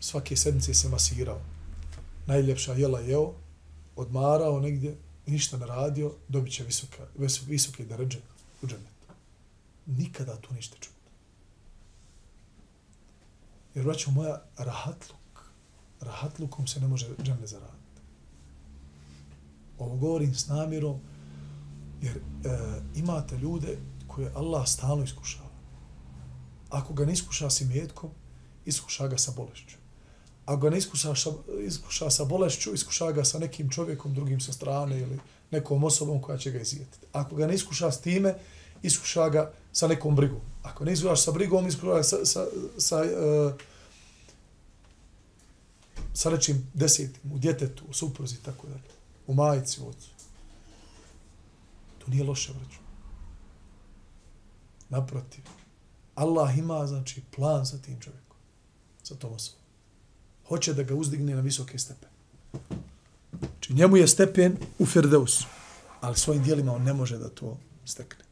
svake 0.00 0.36
sedmice 0.36 0.74
se 0.74 0.88
masirao, 0.88 1.40
najljepša 2.26 2.72
jela 2.72 3.00
jeo, 3.00 3.34
odmarao 3.96 4.60
negdje, 4.60 4.96
ništa 5.26 5.58
ne 5.58 5.66
radio, 5.66 6.14
dobit 6.28 6.52
će 6.52 6.64
visoka, 6.64 7.06
visoke 7.46 7.84
deređe 7.84 8.18
u 8.62 8.66
džennetu. 8.66 9.14
Nikada 9.86 10.36
tu 10.36 10.54
ništa 10.54 10.76
čuti. 10.80 10.96
Jer, 13.74 13.84
braćo 13.84 14.10
moja, 14.10 14.42
rahatlu 14.56 15.19
rahatlukom 16.00 16.66
se 16.66 16.80
ne 16.80 16.88
može 16.88 17.06
džemlje 17.22 17.46
zaraditi. 17.46 18.00
Ovo 19.78 19.96
govorim 19.96 20.34
s 20.34 20.46
namjerom, 20.46 21.00
jer 22.02 22.16
e, 22.16 22.20
imate 22.94 23.38
ljude 23.38 23.78
koje 24.06 24.32
Allah 24.34 24.68
stalno 24.68 25.04
iskušava. 25.04 25.50
Ako 26.70 26.94
ga 26.94 27.04
ne 27.04 27.12
iskuša 27.12 27.50
si 27.50 27.64
metkom, 27.64 28.10
iskuša 28.64 29.08
ga 29.08 29.18
sa 29.18 29.32
bolešću. 29.36 29.76
Ako 30.46 30.60
ga 30.60 30.70
ne 30.70 30.78
iskuša, 30.78 31.14
iskuša 31.66 32.10
sa 32.10 32.24
bolešću, 32.24 32.74
iskuša 32.74 33.12
ga 33.12 33.24
sa 33.24 33.38
nekim 33.38 33.70
čovjekom 33.70 34.14
drugim 34.14 34.40
sa 34.40 34.52
strane 34.52 35.00
ili 35.00 35.18
nekom 35.50 35.84
osobom 35.84 36.22
koja 36.22 36.38
će 36.38 36.50
ga 36.50 36.60
izijetiti. 36.60 37.06
Ako 37.12 37.36
ga 37.36 37.46
ne 37.46 37.54
iskuša 37.54 37.90
s 37.90 38.00
time, 38.00 38.34
iskuša 38.82 39.28
ga 39.28 39.52
sa 39.72 39.88
nekom 39.88 40.16
brigom. 40.16 40.40
Ako 40.62 40.84
ne 40.84 40.92
iskušaš 40.92 41.24
sa 41.24 41.32
brigom, 41.32 41.66
iskuša 41.66 41.94
ga 41.94 42.02
sa, 42.02 42.16
sa, 42.24 42.46
sa 42.78 43.04
e, 43.04 43.52
sa 46.14 46.30
nečim 46.30 46.70
desetim, 46.74 47.32
u 47.32 47.38
djetetu, 47.38 47.84
u 47.88 47.92
supruzi, 47.92 48.42
tako 48.42 48.66
dalje, 48.66 48.82
u 49.26 49.34
majici, 49.34 49.80
u 49.82 49.88
ocu. 49.88 50.08
To 51.98 52.10
nije 52.10 52.24
loše, 52.24 52.52
vraću. 52.52 52.78
Naprotiv. 54.88 55.44
Allah 56.14 56.58
ima, 56.58 56.86
znači, 56.86 57.22
plan 57.36 57.66
sa 57.66 57.78
tim 57.78 58.00
čovjekom, 58.00 58.36
sa 59.02 59.14
tom 59.14 59.32
osobom. 59.32 59.60
Hoće 60.48 60.74
da 60.74 60.82
ga 60.82 60.94
uzdigne 60.94 61.34
na 61.34 61.40
visoke 61.40 61.78
stepen. 61.78 62.08
Znači, 63.38 63.74
njemu 63.74 63.96
je 63.96 64.08
stepen 64.08 64.56
u 64.78 64.86
Firdeusu, 64.86 65.46
ali 66.00 66.16
svojim 66.16 66.42
dijelima 66.42 66.74
on 66.74 66.82
ne 66.82 66.92
može 66.92 67.18
da 67.18 67.28
to 67.28 67.58
stekne. 67.84 68.24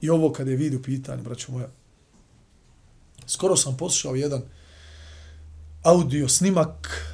I 0.00 0.10
ovo 0.10 0.32
kad 0.32 0.48
je 0.48 0.56
vidio 0.56 0.82
pitanje, 0.82 1.22
braćo 1.22 1.52
moja, 1.52 1.68
skoro 3.26 3.56
sam 3.56 3.76
poslušao 3.76 4.14
jedan 4.14 4.42
audio 5.82 6.28
snimak 6.28 7.04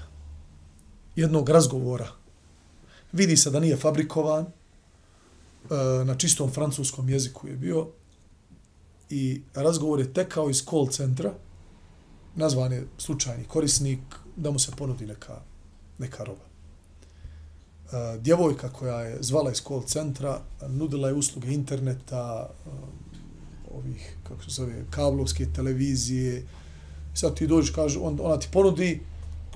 jednog 1.16 1.48
razgovora. 1.48 2.08
Vidi 3.12 3.36
se 3.36 3.50
da 3.50 3.60
nije 3.60 3.76
fabrikovan, 3.76 4.44
e, 4.44 6.04
na 6.04 6.14
čistom 6.14 6.50
francuskom 6.50 7.08
jeziku 7.08 7.48
je 7.48 7.56
bio 7.56 7.88
i 9.10 9.42
razgovor 9.54 10.00
je 10.00 10.12
tekao 10.12 10.50
iz 10.50 10.64
call 10.64 10.88
centra, 10.88 11.32
nazvan 12.34 12.72
je 12.72 12.86
slučajni 12.98 13.44
korisnik, 13.44 14.00
da 14.36 14.50
mu 14.50 14.58
se 14.58 14.72
ponudi 14.76 15.06
neka, 15.06 15.40
neka 15.98 16.24
roba. 16.24 16.44
E, 16.44 18.18
djevojka 18.18 18.68
koja 18.68 19.00
je 19.00 19.18
zvala 19.20 19.50
iz 19.50 19.62
call 19.62 19.82
centra, 19.82 20.40
nudila 20.68 21.08
je 21.08 21.14
usluge 21.14 21.52
interneta, 21.52 22.50
e, 22.66 22.70
ovih, 23.74 24.16
kako 24.28 24.42
se 24.42 24.50
zove, 24.50 24.84
kablovske 24.90 25.46
televizije. 25.52 26.44
Sad 27.14 27.34
ti 27.34 27.46
dođeš, 27.46 27.70
kaže, 27.70 27.98
on, 27.98 28.18
ona 28.22 28.38
ti 28.38 28.48
ponudi, 28.52 29.00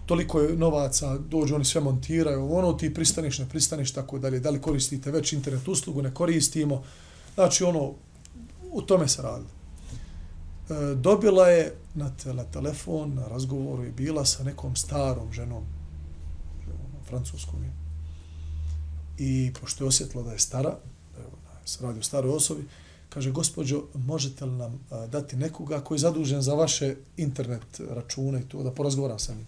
toliko 0.07 0.41
je 0.41 0.57
novaca, 0.57 1.19
dođu, 1.19 1.55
oni 1.55 1.65
sve 1.65 1.81
montiraju, 1.81 2.53
ono 2.53 2.73
ti 2.73 2.95
pristaniš, 2.95 3.39
ne 3.39 3.49
pristaniš, 3.49 3.93
tako 3.93 4.19
dalje, 4.19 4.41
da 4.41 4.51
li 4.51 4.61
koristite 4.61 5.11
već 5.11 5.33
internet 5.33 5.69
uslugu, 5.69 6.03
ne 6.03 6.15
koristimo. 6.15 6.83
Znači, 7.35 7.65
ono, 7.65 7.93
u 8.73 8.83
tome 8.83 9.09
se 9.09 9.23
radi. 9.23 9.45
E, 10.71 10.95
dobila 10.95 11.49
je 11.49 11.75
na, 11.95 12.11
te, 12.17 12.35
na 12.35 12.45
telefon, 12.45 13.15
na 13.15 13.29
razgovoru 13.29 13.85
je 13.85 13.93
bila 13.93 14.25
sa 14.25 14.45
nekom 14.45 14.77
starom 14.77 15.33
ženom, 15.33 15.65
ženom 16.65 17.05
francuskom 17.09 17.65
je. 17.65 17.73
I 19.19 19.53
pošto 19.61 19.85
je 19.85 19.89
osjetila 19.89 20.23
da 20.23 20.33
je 20.33 20.39
stara, 20.39 20.77
da 21.17 21.67
se 21.67 21.85
radi 21.85 21.99
o 21.99 22.03
staroj 22.03 22.31
osobi, 22.31 22.65
kaže, 23.09 23.31
gospođo, 23.31 23.83
možete 23.95 24.45
li 24.45 24.53
nam 24.53 24.81
dati 25.09 25.37
nekoga 25.37 25.81
koji 25.81 25.97
je 25.97 26.01
zadužen 26.01 26.43
za 26.43 26.55
vaše 26.55 26.97
internet 27.17 27.81
račune 27.91 28.41
i 28.41 28.49
to, 28.49 28.63
da 28.63 28.71
porazgovaram 28.71 29.19
sa 29.19 29.35
njim? 29.35 29.47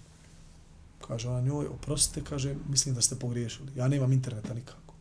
Kaže 1.06 1.28
ona 1.28 1.40
njoj, 1.40 1.66
oprostite, 1.66 2.24
kaže, 2.24 2.54
mislim 2.68 2.94
da 2.94 3.00
ste 3.00 3.16
pogriješili. 3.16 3.72
Ja 3.76 3.88
nemam 3.88 4.12
interneta 4.12 4.54
nikako. 4.54 4.94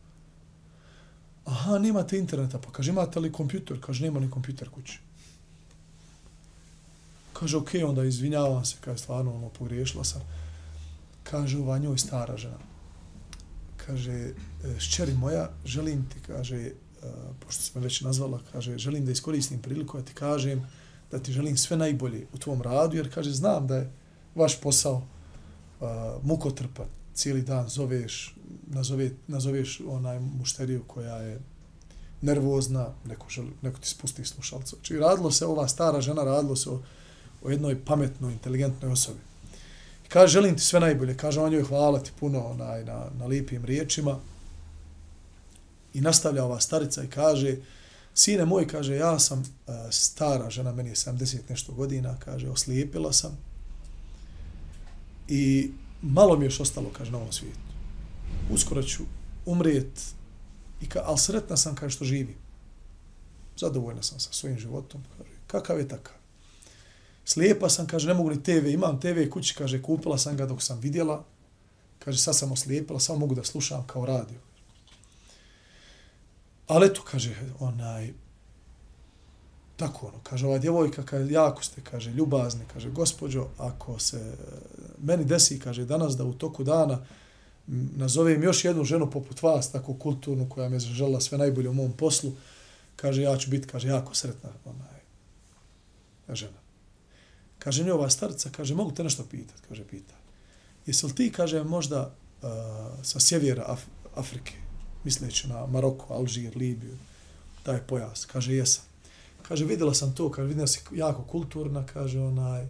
Aha, 1.44 1.78
nemate 1.78 2.18
interneta. 2.18 2.58
Pa 2.58 2.70
kaže, 2.72 2.90
imate 2.90 3.20
li 3.20 3.32
kompjuter? 3.32 3.80
Kaže, 3.80 4.04
nema 4.04 4.20
ni 4.20 4.30
kompjuter 4.30 4.68
kući. 4.68 4.98
Kaže, 7.32 7.56
ok, 7.56 7.70
onda 7.86 8.04
izvinjavam 8.04 8.64
se, 8.64 8.76
kaže, 8.80 9.02
stvarno, 9.02 9.34
ono, 9.34 9.48
pogriješila 9.48 10.04
sam. 10.04 10.22
Kaže, 11.22 11.58
ova 11.58 11.78
njoj 11.78 11.98
stara 11.98 12.36
žena. 12.36 12.58
Kaže, 13.86 14.12
e, 14.12 14.34
šćeri 14.78 15.14
moja, 15.14 15.50
želim 15.64 16.06
ti, 16.08 16.20
kaže, 16.26 16.70
pošto 17.40 17.62
sam 17.62 17.82
već 17.82 18.00
nazvala, 18.00 18.40
kaže, 18.52 18.78
želim 18.78 19.04
da 19.04 19.12
iskoristim 19.12 19.62
priliku, 19.62 19.98
ja 19.98 20.04
ti 20.04 20.14
kažem 20.14 20.66
da 21.10 21.18
ti 21.18 21.32
želim 21.32 21.56
sve 21.56 21.76
najbolje 21.76 22.26
u 22.32 22.38
tvom 22.38 22.62
radu, 22.62 22.96
jer, 22.96 23.14
kaže, 23.14 23.30
znam 23.30 23.66
da 23.66 23.76
je 23.76 23.92
vaš 24.34 24.60
posao 24.60 24.94
uh, 25.80 25.88
mukotrpan, 26.22 26.86
cijeli 27.14 27.42
dan 27.42 27.68
zoveš, 27.68 28.36
nazove, 28.66 29.10
nazoveš 29.26 29.80
onaj 29.86 30.20
mušteriju 30.20 30.84
koja 30.86 31.16
je 31.16 31.40
nervozna, 32.22 32.88
neko, 33.06 33.26
želi, 33.28 33.50
neko 33.62 33.80
ti 33.80 33.88
spusti 33.88 34.24
slušalcu. 34.24 34.76
Znači, 34.76 34.98
radilo 34.98 35.30
se, 35.30 35.46
ova 35.46 35.68
stara 35.68 36.00
žena, 36.00 36.24
radilo 36.24 36.56
se 36.56 36.70
o, 36.70 36.82
o 37.42 37.50
jednoj 37.50 37.84
pametnoj, 37.84 38.32
inteligentnoj 38.32 38.92
osobi. 38.92 39.20
I 40.06 40.08
kaže, 40.08 40.32
želim 40.32 40.56
ti 40.56 40.62
sve 40.62 40.80
najbolje. 40.80 41.16
Kaže, 41.16 41.40
on 41.40 41.52
joj 41.52 41.62
hvala 41.62 42.00
ti 42.00 42.10
puno 42.20 42.46
onaj, 42.46 42.84
na, 42.84 43.06
na 43.18 43.26
lijepim 43.26 43.64
riječima. 43.64 44.18
I 45.94 46.00
nastavlja 46.00 46.44
ova 46.44 46.60
starica 46.60 47.04
i 47.04 47.08
kaže, 47.08 47.56
sine 48.14 48.44
moj, 48.44 48.68
kaže, 48.68 48.94
ja 48.96 49.18
sam 49.18 49.40
e, 49.40 49.72
stara 49.90 50.50
žena, 50.50 50.72
meni 50.72 50.88
je 50.88 50.94
70 50.94 51.38
nešto 51.48 51.72
godina, 51.72 52.16
kaže, 52.24 52.48
oslijepila 52.48 53.12
sam 53.12 53.38
I 55.30 55.70
malo 56.02 56.36
mi 56.36 56.44
je 56.44 56.46
još 56.46 56.60
ostalo, 56.60 56.90
kaže, 56.92 57.10
na 57.10 57.18
ovom 57.18 57.32
svijetu. 57.32 57.58
Uskoro 58.50 58.82
ću 58.82 59.02
umrijet, 59.46 60.14
i 60.82 60.88
ka, 60.88 61.02
ali 61.04 61.18
sretna 61.18 61.56
sam, 61.56 61.74
kaže, 61.74 61.96
što 61.96 62.04
živi. 62.04 62.36
Zadovoljna 63.56 64.02
sam 64.02 64.20
sa 64.20 64.32
svojim 64.32 64.58
životom, 64.58 65.02
kaže, 65.18 65.30
kakav 65.46 65.78
je 65.78 65.88
takav. 65.88 66.14
Slijepa 67.24 67.68
sam, 67.68 67.86
kaže, 67.86 68.08
ne 68.08 68.14
mogu 68.14 68.30
ni 68.30 68.42
TV, 68.42 68.66
imam 68.66 69.00
TV 69.00 69.28
kući, 69.30 69.54
kaže, 69.54 69.82
kupila 69.82 70.18
sam 70.18 70.36
ga 70.36 70.46
dok 70.46 70.62
sam 70.62 70.80
vidjela, 70.80 71.24
kaže, 71.98 72.18
sad 72.18 72.36
sam 72.36 72.52
oslijepila, 72.52 73.00
samo 73.00 73.18
mogu 73.18 73.34
da 73.34 73.44
slušam 73.44 73.86
kao 73.86 74.06
radio. 74.06 74.38
Ali 76.70 76.86
eto, 76.86 77.02
kaže, 77.02 77.34
onaj, 77.58 78.12
tako 79.76 80.06
ono, 80.06 80.18
kaže 80.22 80.46
ova 80.46 80.58
djevojka, 80.58 81.02
kaže, 81.02 81.32
jako 81.32 81.64
ste, 81.64 81.80
kaže, 81.90 82.10
ljubazni, 82.10 82.64
kaže, 82.72 82.90
gospođo, 82.90 83.46
ako 83.58 83.98
se 83.98 84.36
meni 85.02 85.24
desi, 85.24 85.58
kaže, 85.58 85.84
danas 85.84 86.16
da 86.16 86.24
u 86.24 86.32
toku 86.32 86.64
dana 86.64 86.98
nazovem 87.96 88.42
još 88.42 88.64
jednu 88.64 88.84
ženu 88.84 89.10
poput 89.10 89.42
vas, 89.42 89.72
tako 89.72 89.94
kulturnu, 89.94 90.48
koja 90.48 90.68
me 90.68 90.78
žela 90.78 91.20
sve 91.20 91.38
najbolje 91.38 91.68
u 91.68 91.74
mom 91.74 91.92
poslu, 91.92 92.32
kaže, 92.96 93.22
ja 93.22 93.36
ću 93.36 93.50
biti, 93.50 93.68
kaže, 93.68 93.88
jako 93.88 94.14
sretna, 94.14 94.50
onaj, 94.64 95.00
žena. 96.36 96.60
Kaže, 97.58 97.82
nije 97.82 97.94
ova 97.94 98.10
starca, 98.10 98.50
kaže, 98.50 98.74
mogu 98.74 98.92
te 98.92 99.04
nešto 99.04 99.26
pitati, 99.30 99.62
kaže, 99.68 99.84
pita. 99.84 100.14
Jesi 100.86 101.06
li 101.06 101.14
ti, 101.14 101.32
kaže, 101.32 101.64
možda 101.64 102.14
uh, 102.42 102.48
sa 103.02 103.20
sjevera 103.20 103.64
Af 103.66 103.80
Afrike, 104.14 104.59
misleći 105.04 105.48
na 105.48 105.66
Maroko, 105.66 106.14
Alžir, 106.14 106.56
Libiju, 106.56 106.96
taj 107.62 107.80
pojas, 107.86 108.24
kaže, 108.24 108.54
jesam. 108.54 108.84
Kaže, 109.42 109.64
vidjela 109.64 109.94
sam 109.94 110.14
to, 110.14 110.30
kaže, 110.30 110.48
vidjela 110.48 110.66
si 110.66 110.80
jako 110.92 111.22
kulturna, 111.22 111.86
kaže, 111.86 112.20
onaj, 112.20 112.66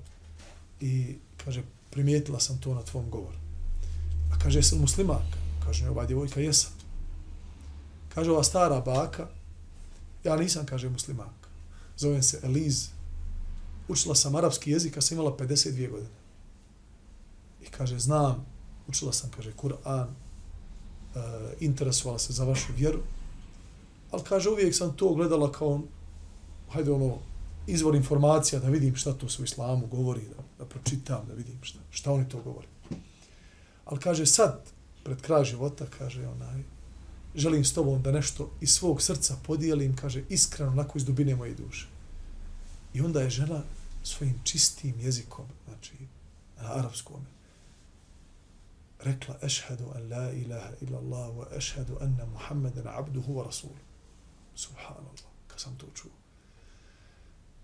i, 0.81 1.17
kaže, 1.45 1.63
primijetila 1.91 2.41
sam 2.41 2.61
to 2.61 2.75
na 2.75 2.83
tvom 2.83 3.11
govoru. 3.11 3.37
A 4.33 4.39
kaže, 4.39 4.59
jesam 4.59 4.79
muslimanka? 4.79 5.39
Kaže, 5.65 5.89
ova 5.91 6.07
djevojka, 6.07 6.41
jesam. 6.41 6.73
Kaže, 8.15 8.31
ova 8.31 8.45
stara 8.45 8.81
baka, 8.81 9.29
ja 10.25 10.37
nisam, 10.37 10.67
kaže, 10.67 10.89
muslimanka. 10.89 11.49
Zovem 11.97 12.23
se 12.23 12.41
Eliz. 12.43 12.89
Učila 13.89 14.15
sam 14.15 14.35
arapski 14.35 14.71
jezik, 14.71 14.97
a 14.97 15.01
sam 15.01 15.19
imala 15.19 15.37
52 15.37 15.91
godine. 15.91 16.21
I 17.63 17.67
kaže, 17.67 17.99
znam, 17.99 18.47
učila 18.89 19.13
sam, 19.13 19.31
kaže, 19.31 19.53
Kur'an, 19.53 20.09
Eh, 21.15 21.21
interesovala 21.61 22.19
se 22.19 22.33
za 22.33 22.45
vašu 22.45 22.73
vjeru, 22.77 23.01
ali 24.11 24.23
kaže, 24.25 24.49
uvijek 24.49 24.75
sam 24.75 24.97
to 24.97 25.15
gledala 25.15 25.53
kao 25.53 25.81
hajde 26.69 26.93
ono, 26.93 27.19
izvor 27.67 27.95
informacija 27.95 28.61
da 28.61 28.69
vidim 28.69 28.97
šta 28.97 29.13
to 29.13 29.29
su 29.29 29.43
u 29.43 29.45
islamu 29.45 29.87
govori, 29.87 30.21
da, 30.21 30.43
da 30.59 30.65
pročitam, 30.65 31.27
da 31.29 31.35
vidim 31.35 31.59
šta, 31.63 31.79
šta 31.91 32.13
oni 32.13 32.29
to 32.29 32.43
govori. 32.43 32.67
Ali 33.85 34.01
kaže 34.01 34.27
sad, 34.27 34.71
pred 35.05 35.21
kraj 35.21 35.45
života, 35.45 35.87
kaže 35.99 36.29
onaj, 36.29 36.63
želim 37.35 37.65
s 37.65 37.75
tobom 37.75 38.03
da 38.03 38.13
nešto 38.13 38.51
iz 38.61 38.71
svog 38.71 39.03
srca 39.03 39.37
podijelim, 39.47 39.97
kaže, 39.97 40.25
iskreno, 40.29 40.71
onako 40.71 40.99
iz 40.99 41.05
dubine 41.05 41.35
moje 41.35 41.55
duše. 41.55 41.89
I 42.95 43.01
onda 43.01 43.23
je 43.23 43.31
žena 43.31 43.63
svojim 44.03 44.41
čistim 44.45 45.01
jezikom, 45.01 45.47
znači, 45.69 45.95
na 46.61 46.75
arapskom, 46.75 47.27
rekla, 49.03 49.35
ešhedu 49.43 49.91
an 49.95 50.09
la 50.09 50.31
ilaha 50.33 50.71
illa 50.81 50.99
Allah, 50.99 51.37
wa 51.37 51.57
ešhedu 51.57 51.97
anna 52.01 52.27
Muhammeden 52.27 52.87
abduhu 52.87 53.35
wa 53.35 53.45
rasulu. 53.45 53.77
Subhanallah, 54.55 55.15
kad 55.49 55.61
sam 55.61 55.77
to 55.77 55.87
čuo 55.95 56.21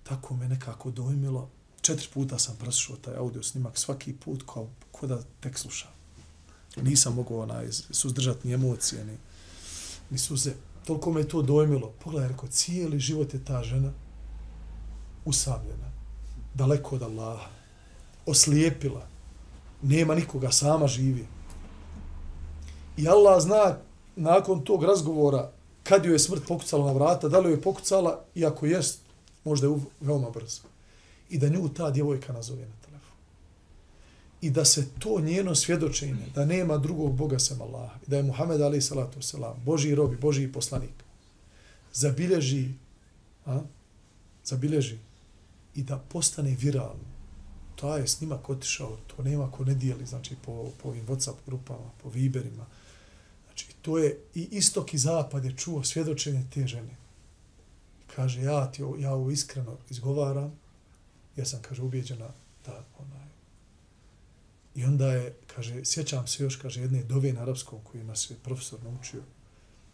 tako 0.08 0.36
me 0.36 0.48
nekako 0.48 0.90
dojmilo. 0.90 1.48
Četiri 1.80 2.08
puta 2.14 2.38
sam 2.38 2.56
preslušao 2.56 2.96
taj 2.96 3.16
audio 3.16 3.42
snimak, 3.42 3.78
svaki 3.78 4.12
put 4.12 4.42
kao 4.46 4.68
ko 4.92 5.06
da 5.06 5.22
tek 5.40 5.58
slušam. 5.58 5.90
Nisam 6.76 7.14
mogao 7.14 7.40
onaj, 7.40 7.72
suzdržati 7.72 8.48
ni 8.48 8.54
emocije, 8.54 9.04
ni, 9.04 9.16
ni 10.10 10.18
suze. 10.18 10.52
Toliko 10.86 11.12
me 11.12 11.28
to 11.28 11.42
dojmilo. 11.42 11.92
Pogledaj, 12.04 12.28
rekao, 12.28 12.48
cijeli 12.48 13.00
život 13.00 13.34
je 13.34 13.44
ta 13.44 13.62
žena 13.62 13.92
usamljena, 15.24 15.92
daleko 16.54 16.94
od 16.96 17.02
Allaha, 17.02 17.50
oslijepila, 18.26 19.08
nema 19.86 20.14
nikoga, 20.14 20.50
sama 20.50 20.86
živi. 20.86 21.26
I 22.96 23.08
Allah 23.08 23.42
zna 23.42 23.78
nakon 24.16 24.64
tog 24.64 24.84
razgovora 24.84 25.50
kad 25.82 26.04
joj 26.04 26.14
je 26.14 26.18
smrt 26.18 26.42
pokucala 26.48 26.86
na 26.86 26.92
vrata, 26.92 27.28
da 27.28 27.38
li 27.38 27.48
joj 27.48 27.54
je 27.54 27.62
pokucala, 27.62 28.24
iako 28.34 28.66
jest, 28.66 29.00
možda 29.44 29.66
je 29.66 29.74
veoma 30.00 30.30
brzo. 30.30 30.62
I 31.30 31.38
da 31.38 31.48
nju 31.48 31.68
ta 31.68 31.90
djevojka 31.90 32.32
nazove 32.32 32.60
na 32.60 32.74
telefon. 32.84 33.16
I 34.40 34.50
da 34.50 34.64
se 34.64 34.88
to 34.98 35.20
njeno 35.20 35.54
svjedočenje, 35.54 36.26
da 36.34 36.44
nema 36.44 36.78
drugog 36.78 37.14
Boga 37.14 37.38
sem 37.38 37.62
Allah, 37.62 37.90
i 38.06 38.10
da 38.10 38.16
je 38.16 38.22
Muhammed 38.22 38.60
alaih 38.60 38.84
salatu 38.84 39.22
selam, 39.22 39.62
Boži 39.64 39.94
robi, 39.94 40.16
Boži 40.16 40.52
poslanik, 40.52 41.04
zabilježi, 41.92 42.68
a? 43.46 43.60
zabilježi 44.44 44.98
i 45.74 45.82
da 45.82 45.98
postane 45.98 46.56
viralno. 46.60 47.15
To 47.76 47.96
je 47.96 48.08
snimak 48.08 48.50
otišao, 48.50 48.96
to 49.06 49.22
nema 49.22 49.50
ko 49.50 49.64
ne 49.64 49.74
dijeli, 49.74 50.06
znači 50.06 50.36
po, 50.44 50.70
po 50.82 50.88
ovim 50.88 51.06
WhatsApp 51.06 51.36
grupama, 51.46 51.90
po 52.02 52.08
Viberima. 52.08 52.66
Znači, 53.46 53.66
to 53.82 53.98
je 53.98 54.20
i 54.34 54.48
istok 54.50 54.94
i 54.94 54.98
zapad 54.98 55.44
je 55.44 55.56
čuo 55.56 55.84
svjedočenje 55.84 56.44
te 56.54 56.66
žene 56.66 56.96
kaže, 58.16 58.42
ja 58.42 58.72
ti 58.72 58.82
ja 58.98 59.12
ovo 59.12 59.30
iskreno 59.30 59.76
izgovaram, 59.90 60.52
ja 61.36 61.44
sam, 61.44 61.62
kaže, 61.62 61.82
ubijeđena 61.82 62.28
da, 62.66 62.84
onaj, 62.98 63.28
i 64.74 64.84
onda 64.84 65.12
je, 65.12 65.34
kaže, 65.46 65.84
sjećam 65.84 66.26
se 66.26 66.44
još, 66.44 66.56
kaže, 66.56 66.80
jedne 66.80 67.02
dove 67.02 67.32
na 67.32 67.42
arapskom 67.42 67.78
koju 67.84 68.04
nas 68.04 68.30
je 68.30 68.36
profesor 68.44 68.82
naučio, 68.82 69.22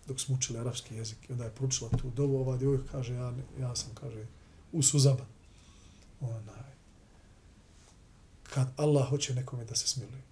dok 0.07 0.21
smo 0.21 0.35
učili 0.35 0.59
arapski 0.59 0.95
jezik. 0.95 1.19
I 1.29 1.33
onda 1.33 1.45
je 1.45 1.51
pručila 1.51 1.91
tu 1.91 2.11
dovu, 2.11 2.37
ova 2.37 2.57
djevojka 2.57 2.85
kaže, 2.93 3.15
ja, 3.15 3.33
ja 3.61 3.77
sam, 3.77 3.95
kaže, 3.95 4.27
u 4.73 4.83
suzama. 4.83 5.27
Onaj. 6.21 6.72
Kad 8.55 8.69
Allah 8.77 9.09
hoće 9.09 9.35
nekome 9.35 9.65
da 9.65 9.75
se 9.75 9.87
smiluje. 9.87 10.23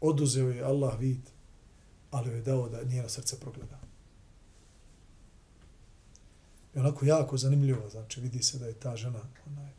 Oduzeo 0.00 0.50
je 0.50 0.64
Allah 0.64 0.98
vid, 0.98 1.20
ali 2.10 2.30
je 2.30 2.42
dao 2.42 2.68
da 2.68 2.82
njeno 2.82 3.08
srce 3.08 3.40
progleda. 3.40 3.78
I 6.74 6.78
onako 6.78 7.06
jako 7.06 7.36
zanimljivo, 7.36 7.90
znači 7.90 8.20
vidi 8.20 8.42
se 8.42 8.58
da 8.58 8.66
je 8.66 8.74
ta 8.74 8.96
žena, 8.96 9.20
onaj, 9.46 9.70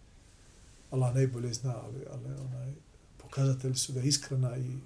Allah 0.91 1.15
najbolje 1.15 1.53
zna, 1.53 1.75
ali, 1.83 2.05
ali 2.11 2.25
onaj, 2.25 2.73
pokazatelji 3.17 3.75
su 3.75 3.93
da 3.93 3.99
je 3.99 4.07
iskrena 4.07 4.57
i 4.57 4.77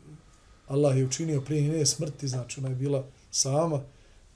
Allah 0.68 0.98
je 0.98 1.06
učinio 1.06 1.42
prije 1.42 1.62
njene 1.62 1.86
smrti, 1.86 2.28
znači 2.28 2.60
ona 2.60 2.70
je 2.70 2.76
bila 2.76 3.06
sama, 3.32 3.82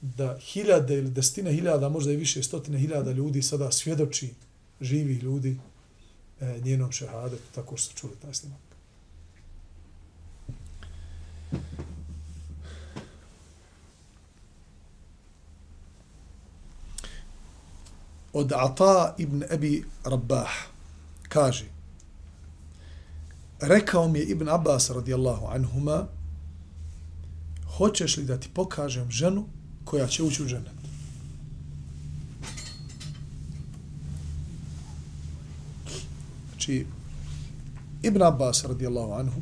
da 0.01 0.37
hiljade 0.37 0.97
ili 0.97 1.11
desetine 1.11 1.53
hiljada, 1.53 1.89
možda 1.89 2.11
i 2.11 2.15
više 2.15 2.43
stotine 2.43 2.79
hiljada 2.79 3.11
ljudi 3.11 3.41
sada 3.41 3.71
svjedoči 3.71 4.33
živi 4.81 5.13
ljudi 5.13 5.59
e, 6.41 6.59
njenom 6.63 6.91
šehadetu, 6.91 7.43
tako 7.55 7.77
što 7.77 7.89
su 7.89 7.97
čuli 7.97 8.13
taj 8.21 8.33
snimak. 8.33 8.59
Od 18.33 18.51
Ata 18.55 19.15
ibn 19.17 19.43
Ebi 19.51 19.85
Rabbah 20.03 20.49
kaže 21.29 21.65
Rekao 23.59 24.07
mi 24.07 24.19
je 24.19 24.25
Ibn 24.25 24.49
Abbas 24.49 24.89
radijallahu 24.89 25.47
anhuma 25.47 26.07
hoćeš 27.77 28.17
li 28.17 28.23
da 28.23 28.39
ti 28.39 28.49
pokažem 28.53 29.11
ženu 29.11 29.45
koja 29.85 30.07
će 30.07 30.23
ući 30.23 30.43
u 30.43 30.47
džennet? 30.47 30.76
Znači, 36.67 36.85
Ibn 38.03 38.21
Abbas 38.21 38.63
radijallahu 38.65 39.11
anhu, 39.13 39.41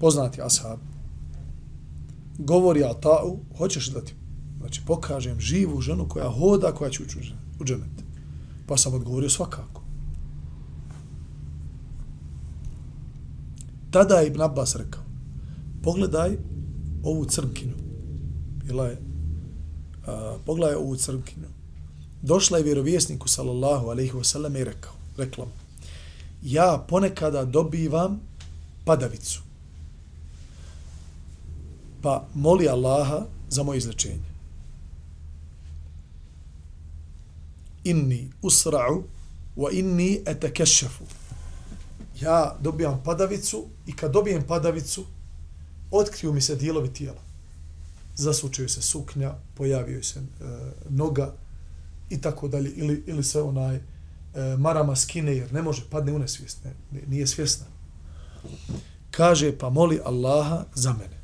poznati 0.00 0.42
ashab, 0.42 0.78
govori 2.38 2.80
Ata'u, 2.80 3.36
hoćeš 3.58 3.88
da 3.88 4.00
ti 4.00 4.14
znači, 4.58 4.80
pokažem 4.86 5.40
živu 5.40 5.80
ženu 5.80 6.08
koja 6.08 6.30
hoda, 6.30 6.72
koja 6.72 6.90
će 6.90 7.02
ući 7.02 7.18
u 7.60 7.64
dženet. 7.64 8.04
Pa 8.66 8.76
sam 8.76 8.94
odgovorio 8.94 9.30
svakako. 9.30 9.82
Tada 13.90 14.14
je 14.14 14.26
Ibn 14.26 14.40
Abbas 14.40 14.76
rekao, 14.76 15.02
pogledaj 15.82 16.36
ovu 17.02 17.24
crnkinu. 17.24 17.74
Bila 18.64 18.86
je, 18.86 18.98
a, 20.06 20.36
pogledaj 20.46 20.74
ovu 20.74 20.96
crnkinu. 20.96 21.48
Došla 22.22 22.58
je 22.58 22.64
vjerovjesniku, 22.64 23.28
sallallahu 23.28 23.86
alaihi 23.86 24.12
wasallam, 24.12 24.60
i 24.60 24.64
rekao, 24.64 24.92
rekla 25.16 25.44
mu, 25.44 25.61
ja 26.42 26.84
ponekada 26.88 27.44
dobivam 27.44 28.20
padavicu. 28.84 29.42
Pa 32.02 32.26
moli 32.34 32.68
Allaha 32.68 33.26
za 33.48 33.62
moje 33.62 33.78
izlečenje. 33.78 34.32
Inni 37.84 38.30
usra'u 38.42 39.02
wa 39.56 39.72
inni 39.72 40.20
etekešefu. 40.26 41.04
Ja 42.20 42.56
dobijam 42.60 43.02
padavicu 43.04 43.66
i 43.86 43.96
kad 43.96 44.12
dobijem 44.12 44.42
padavicu, 44.46 45.04
otkriju 45.90 46.32
mi 46.32 46.40
se 46.40 46.56
dijelovi 46.56 46.92
tijela. 46.92 47.20
Zasučaju 48.14 48.68
se 48.68 48.82
suknja, 48.82 49.34
pojavio 49.54 50.02
se 50.02 50.20
e, 50.20 50.24
noga 50.88 51.34
i 52.10 52.20
tako 52.20 52.48
dalje. 52.48 52.70
Ili, 52.70 53.04
ili 53.06 53.24
se 53.24 53.42
onaj 53.42 53.76
e, 53.76 53.82
E, 54.34 54.56
marama 54.56 54.96
skine 54.96 55.36
jer 55.36 55.52
ne 55.52 55.62
može, 55.62 55.82
padne 55.90 56.12
u 56.12 56.18
nesvijest. 56.18 56.64
Ne, 56.64 57.00
nije 57.06 57.26
svjesna. 57.26 57.66
Kaže, 59.10 59.58
pa 59.58 59.70
moli 59.70 60.00
Allaha 60.04 60.64
za 60.74 60.92
mene. 60.92 61.20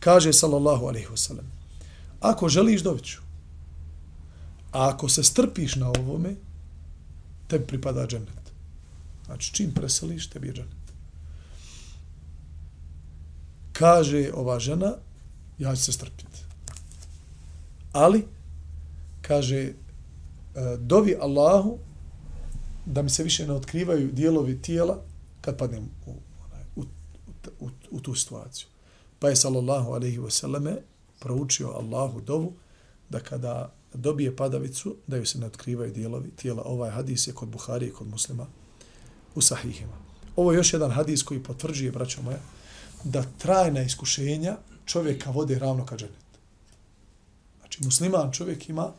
Kaže, 0.00 0.32
sallallahu 0.32 0.86
alaihi 0.86 1.06
wasallam, 1.06 1.46
ako 2.20 2.48
želiš 2.48 2.82
doviću, 2.82 3.20
a 4.72 4.88
ako 4.88 5.08
se 5.08 5.22
strpiš 5.22 5.76
na 5.76 5.88
ovome, 5.88 6.34
tebi 7.48 7.66
pripada 7.66 8.06
džennet. 8.06 8.52
Znači, 9.26 9.54
čim 9.54 9.74
preseliš, 9.74 10.30
tebi 10.30 10.46
je 10.46 10.54
džennet 10.54 10.78
kaže 13.78 14.30
ova 14.34 14.58
žena, 14.58 14.96
ja 15.58 15.76
ću 15.76 15.82
se 15.82 15.92
strpiti. 15.92 16.42
Ali, 17.92 18.26
kaže, 19.22 19.72
dovi 20.78 21.16
Allahu 21.20 21.78
da 22.86 23.02
mi 23.02 23.10
se 23.10 23.22
više 23.22 23.46
ne 23.46 23.52
otkrivaju 23.52 24.12
dijelovi 24.12 24.62
tijela 24.62 25.02
kad 25.40 25.58
padnem 25.58 25.90
u, 26.06 26.10
u, 26.76 26.80
u, 26.80 26.84
u, 27.60 27.68
u 27.90 28.00
tu 28.00 28.14
situaciju. 28.14 28.66
Pa 29.18 29.28
je 29.28 29.36
sallallahu 29.36 29.92
alaihi 29.92 30.18
wasallame 30.18 30.76
proučio 31.18 31.68
Allahu 31.68 32.20
dovu 32.20 32.52
da 33.08 33.20
kada 33.20 33.72
dobije 33.94 34.36
padavicu, 34.36 34.96
da 35.06 35.16
ju 35.16 35.26
se 35.26 35.38
ne 35.38 35.46
otkrivaju 35.46 35.92
dijelovi 35.92 36.30
tijela. 36.30 36.62
Ovaj 36.66 36.90
hadis 36.90 37.26
je 37.26 37.34
kod 37.34 37.48
Buhari 37.48 37.86
i 37.86 37.92
kod 37.92 38.08
muslima 38.08 38.46
u 39.34 39.40
sahihima. 39.40 39.92
Ovo 40.36 40.52
je 40.52 40.56
još 40.56 40.72
jedan 40.72 40.90
hadis 40.90 41.22
koji 41.22 41.42
potvrđuje, 41.42 41.92
braćo 41.92 42.22
moja, 42.22 42.38
da 43.04 43.24
trajna 43.38 43.82
iskušenja 43.82 44.56
čovjeka 44.84 45.30
vode 45.30 45.58
ravno 45.58 45.86
ka 45.86 45.96
dženetu. 45.96 46.38
Znači, 47.58 47.84
musliman 47.84 48.32
čovjek 48.32 48.68
ima 48.68 48.92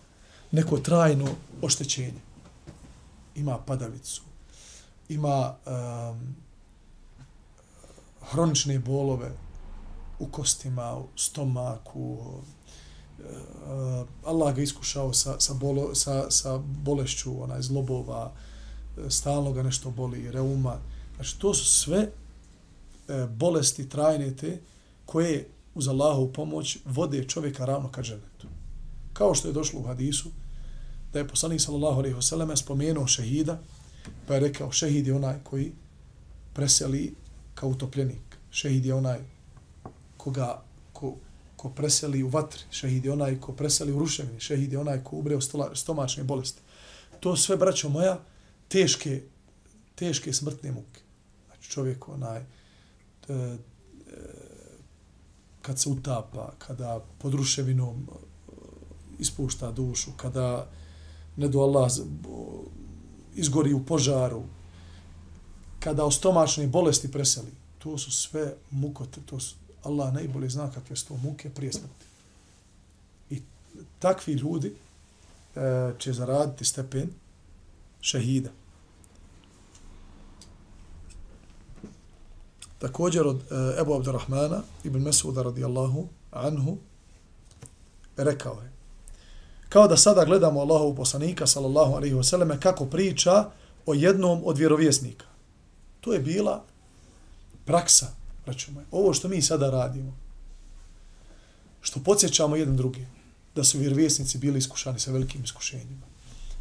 neko 0.52 0.78
trajno 0.78 1.28
oštećenje. 1.62 2.22
Ima 3.36 3.58
padavicu, 3.58 4.22
ima 5.10 5.56
um, 5.66 6.36
hronične 8.22 8.80
bolove 8.80 9.32
u 10.20 10.28
kostima, 10.28 10.98
u 10.98 11.08
stomaku, 11.16 12.18
uh, 12.20 14.08
Allah 14.26 14.56
ga 14.56 14.62
iskušao 14.62 15.14
sa, 15.14 15.40
sa, 15.40 15.54
bolo, 15.54 15.96
sa, 15.96 16.32
sa 16.32 16.58
bolešću, 16.58 17.44
onaj 17.44 17.62
zlobova, 17.62 18.32
stalno 19.10 19.52
ga 19.52 19.64
nešto 19.64 19.92
boli, 19.92 20.32
reuma. 20.32 20.78
Znači, 21.16 21.40
to 21.40 21.54
su 21.54 21.66
sve 21.66 22.10
E, 23.10 23.28
bolesti 23.28 23.90
trajne 23.90 24.36
te 24.36 24.60
koje 25.06 25.48
uz 25.76 25.88
Allahovu 25.88 26.34
pomoć 26.34 26.78
vode 26.86 27.24
čovjeka 27.28 27.66
ravno 27.66 27.90
ka 27.90 28.02
dženetu. 28.02 28.48
Kao 29.14 29.36
što 29.36 29.48
je 29.48 29.54
došlo 29.54 29.80
u 29.80 29.84
hadisu, 29.84 30.30
da 31.14 31.20
je 31.20 31.28
poslanik 31.28 31.62
sallallahu 31.62 32.00
alejhi 32.00 32.16
ve 32.16 32.22
selleme 32.22 32.58
spomenuo 32.58 33.08
šehida, 33.08 33.60
pa 34.28 34.34
je 34.34 34.40
rekao 34.40 34.72
šehid 34.72 35.08
je 35.08 35.16
onaj 35.16 35.36
koji 35.44 35.72
preseli 36.54 37.16
kao 37.56 37.70
utopljenik. 37.70 38.38
Šehid 38.52 38.86
je 38.86 38.94
onaj 38.94 39.20
koga 40.18 40.64
ko, 40.94 41.16
ko 41.56 41.70
preseli 41.70 42.24
u 42.24 42.30
vatri. 42.30 42.62
Šehid 42.72 43.06
je 43.06 43.12
onaj 43.12 43.40
ko 43.40 43.54
preseli 43.54 43.92
u 43.92 44.00
ruševini. 44.00 44.40
Šehid 44.40 44.74
je 44.74 44.80
onaj 44.80 45.04
ko 45.04 45.16
umre 45.16 45.36
u 45.36 45.42
stomačne 45.74 46.24
bolesti. 46.24 46.62
To 47.20 47.36
sve, 47.36 47.58
braćo 47.58 47.90
moja, 47.90 48.20
teške, 48.68 49.22
teške 49.96 50.34
smrtne 50.34 50.72
muke. 50.72 51.02
Znači 51.48 51.70
čovjek 51.70 52.10
onaj, 52.10 52.44
E, 53.30 53.34
e, 53.34 53.58
kad 55.62 55.80
se 55.80 55.90
utapa, 55.90 56.54
kada 56.58 57.00
pod 57.18 57.34
ruševinom 57.34 58.08
e, 58.12 58.16
ispušta 59.20 59.72
dušu, 59.72 60.12
kada 60.18 60.68
ne 61.40 61.48
do 61.48 61.62
Allah 61.62 61.92
izgori 63.36 63.74
u 63.74 63.86
požaru, 63.86 64.44
kada 65.80 66.06
o 66.06 66.12
stomačne 66.12 66.68
bolesti 66.68 67.12
preseli, 67.12 67.52
to 67.78 67.98
su 67.98 68.12
sve 68.12 68.54
mukote, 68.72 69.22
to 69.26 69.40
su, 69.40 69.56
Allah 69.84 70.14
najbolje 70.14 70.50
zna 70.50 70.72
kakve 70.72 70.96
su 70.96 71.08
to 71.08 71.18
muke 71.18 71.50
prije 71.50 71.74
smrti. 71.74 72.06
I 73.30 73.42
takvi 74.00 74.34
ljudi 74.34 74.74
e, 75.56 75.94
će 76.00 76.14
zaraditi 76.14 76.66
stepen 76.66 77.10
šehida. 78.02 78.50
Također 82.80 83.28
od 83.28 83.36
uh, 83.36 83.42
Ebu 83.82 83.94
Abdurrahmana 83.94 84.62
ibn 84.84 85.00
Mesuda 85.00 85.42
radijallahu 85.42 86.08
anhu 86.32 86.78
rekao 88.18 88.62
je 88.62 88.79
kao 89.70 89.88
da 89.88 89.98
sada 89.98 90.26
gledamo 90.26 90.60
Allahovu 90.60 90.96
poslanika 90.96 91.48
sallallahu 91.48 91.94
alaihi 91.94 92.16
wasallam 92.16 92.60
kako 92.60 92.86
priča 92.86 93.50
o 93.86 93.94
jednom 93.94 94.42
od 94.46 94.58
vjerovjesnika. 94.58 95.26
To 96.02 96.14
je 96.14 96.20
bila 96.20 96.64
praksa, 97.66 98.08
računaj. 98.46 98.86
Ovo 98.92 99.14
što 99.14 99.28
mi 99.28 99.42
sada 99.42 99.70
radimo, 99.70 100.18
što 101.82 102.00
podsjećamo 102.00 102.56
jedan 102.56 102.78
drugi, 102.78 103.08
da 103.56 103.64
su 103.64 103.80
vjerovjesnici 103.80 104.38
bili 104.38 104.60
iskušani 104.60 105.00
sa 105.00 105.12
velikim 105.12 105.44
iskušenjima. 105.44 106.08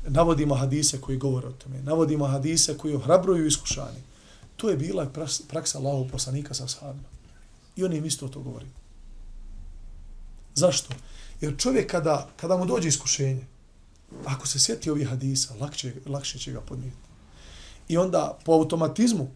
Navodimo 0.07 0.55
hadise 0.55 1.01
koji 1.01 1.19
govore 1.19 1.49
o 1.49 1.53
tome. 1.53 1.83
Navodimo 1.83 2.27
hadise 2.27 2.79
koji 2.79 2.95
ohrabruju 2.95 3.47
iskušani. 3.47 4.03
To 4.57 4.71
je 4.71 4.77
bila 4.77 5.07
praksa 5.49 5.79
Allahov 5.79 6.09
poslanika 6.13 6.55
sa 6.55 6.69
sahabima. 6.69 7.09
I 7.77 7.85
on 7.85 7.93
im 7.93 8.05
isto 8.05 8.29
to 8.29 8.41
govori. 8.41 8.67
Zašto? 10.55 10.95
Jer 11.41 11.57
čovjek 11.59 11.91
kada, 11.91 12.29
kada 12.37 12.57
mu 12.57 12.67
dođe 12.67 12.89
iskušenje, 12.89 13.47
ako 14.25 14.47
se 14.47 14.59
sjeti 14.59 14.91
ovih 14.91 15.09
hadisa, 15.09 15.55
lakše, 15.61 15.93
lakše 16.07 16.39
će 16.39 16.53
ga 16.53 16.61
podnijeti. 16.61 16.97
I 17.89 17.97
onda 17.97 18.39
po 18.45 18.53
automatizmu 18.53 19.31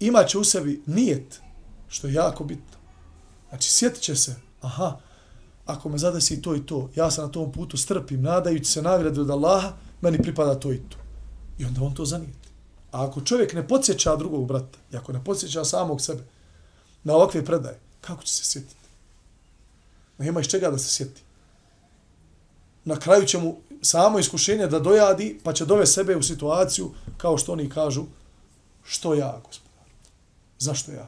imaće 0.00 0.38
u 0.38 0.44
sebi 0.44 0.82
nijet, 0.86 1.40
što 1.88 2.06
je 2.06 2.14
jako 2.14 2.44
bitno. 2.44 2.78
Znači, 3.48 3.70
sjetit 3.70 4.02
će 4.02 4.16
se, 4.16 4.36
aha, 4.60 4.96
ako 5.66 5.88
me 5.88 5.98
zadesi 5.98 6.42
to 6.42 6.56
i 6.56 6.66
to, 6.66 6.90
ja 6.94 7.10
sam 7.10 7.24
na 7.24 7.32
tom 7.32 7.52
putu 7.52 7.76
strpim, 7.76 8.22
nadajući 8.22 8.64
se 8.64 8.82
nagrade 8.82 9.20
od 9.20 9.30
Allaha, 9.30 9.72
meni 10.00 10.22
pripada 10.22 10.60
to 10.60 10.72
i 10.72 10.78
to. 10.78 10.96
I 11.58 11.64
onda 11.64 11.82
on 11.82 11.94
to 11.94 12.04
zanijeti. 12.04 12.48
A 12.92 13.04
ako 13.06 13.20
čovjek 13.20 13.52
ne 13.52 13.68
podsjeća 13.68 14.16
drugog 14.16 14.46
brata, 14.46 14.78
i 14.92 14.96
ako 14.96 15.12
ne 15.12 15.24
podsjeća 15.24 15.64
samog 15.64 16.00
sebe 16.00 16.22
na 17.04 17.14
ovakve 17.14 17.44
predaje, 17.44 17.78
kako 18.00 18.22
će 18.22 18.34
se 18.34 18.44
sjetiti? 18.44 18.74
Nema 20.18 20.40
iz 20.40 20.46
čega 20.46 20.70
da 20.70 20.78
se 20.78 20.88
sjeti. 20.88 21.22
Na 22.90 22.96
kraju 22.96 23.26
će 23.26 23.38
mu 23.38 23.56
samo 23.82 24.18
iskušenje 24.18 24.66
da 24.66 24.78
dojadi, 24.78 25.38
pa 25.44 25.52
će 25.52 25.64
dove 25.66 25.86
sebe 25.86 26.16
u 26.16 26.22
situaciju, 26.22 26.90
kao 27.16 27.38
što 27.38 27.52
oni 27.52 27.68
kažu, 27.70 28.04
što 28.84 29.14
ja, 29.14 29.40
gospodar? 29.44 29.86
Zašto 30.58 30.92
ja? 30.92 31.06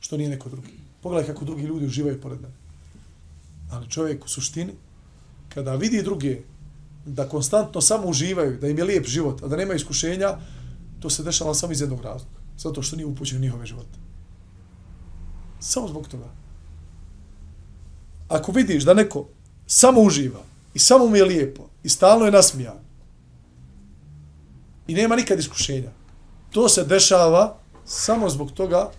Što 0.00 0.16
nije 0.16 0.30
neko 0.30 0.48
drugi? 0.48 0.74
Pogledaj 1.02 1.26
kako 1.26 1.44
drugi 1.44 1.62
ljudi 1.62 1.86
uživaju 1.86 2.20
pored 2.20 2.40
mene. 2.40 2.54
Ali 3.70 3.90
čovjek 3.90 4.24
u 4.24 4.28
suštini, 4.28 4.72
kada 5.54 5.74
vidi 5.74 6.02
druge 6.02 6.40
da 7.06 7.28
konstantno 7.28 7.80
samo 7.80 8.08
uživaju, 8.08 8.58
da 8.58 8.68
im 8.68 8.78
je 8.78 8.84
lijep 8.84 9.06
život, 9.06 9.42
a 9.42 9.48
da 9.48 9.56
nema 9.56 9.74
iskušenja, 9.74 10.34
to 11.00 11.10
se 11.10 11.22
dešava 11.22 11.54
samo 11.54 11.72
iz 11.72 11.80
jednog 11.80 12.02
razloga. 12.02 12.42
Zato 12.58 12.82
što 12.82 12.96
nije 12.96 13.06
upućen 13.06 13.40
njihove 13.40 13.66
živote. 13.66 13.98
Samo 15.60 15.88
zbog 15.88 16.08
toga. 16.08 16.28
Ako 18.28 18.52
vidiš 18.52 18.84
da 18.84 18.94
neko 18.94 19.28
samo 19.66 20.00
uživa 20.00 20.48
i 20.74 20.78
samo 20.78 21.06
mu 21.06 21.16
je 21.16 21.24
lijepo 21.24 21.68
i 21.82 21.88
stalno 21.88 22.24
je 22.24 22.32
nasmijan 22.32 22.78
i 24.86 24.94
nema 24.94 25.16
nikad 25.16 25.38
iskušenja, 25.38 25.90
to 26.50 26.68
se 26.68 26.84
dešava 26.84 27.56
samo 27.84 28.30
zbog 28.30 28.52
toga 28.52 28.90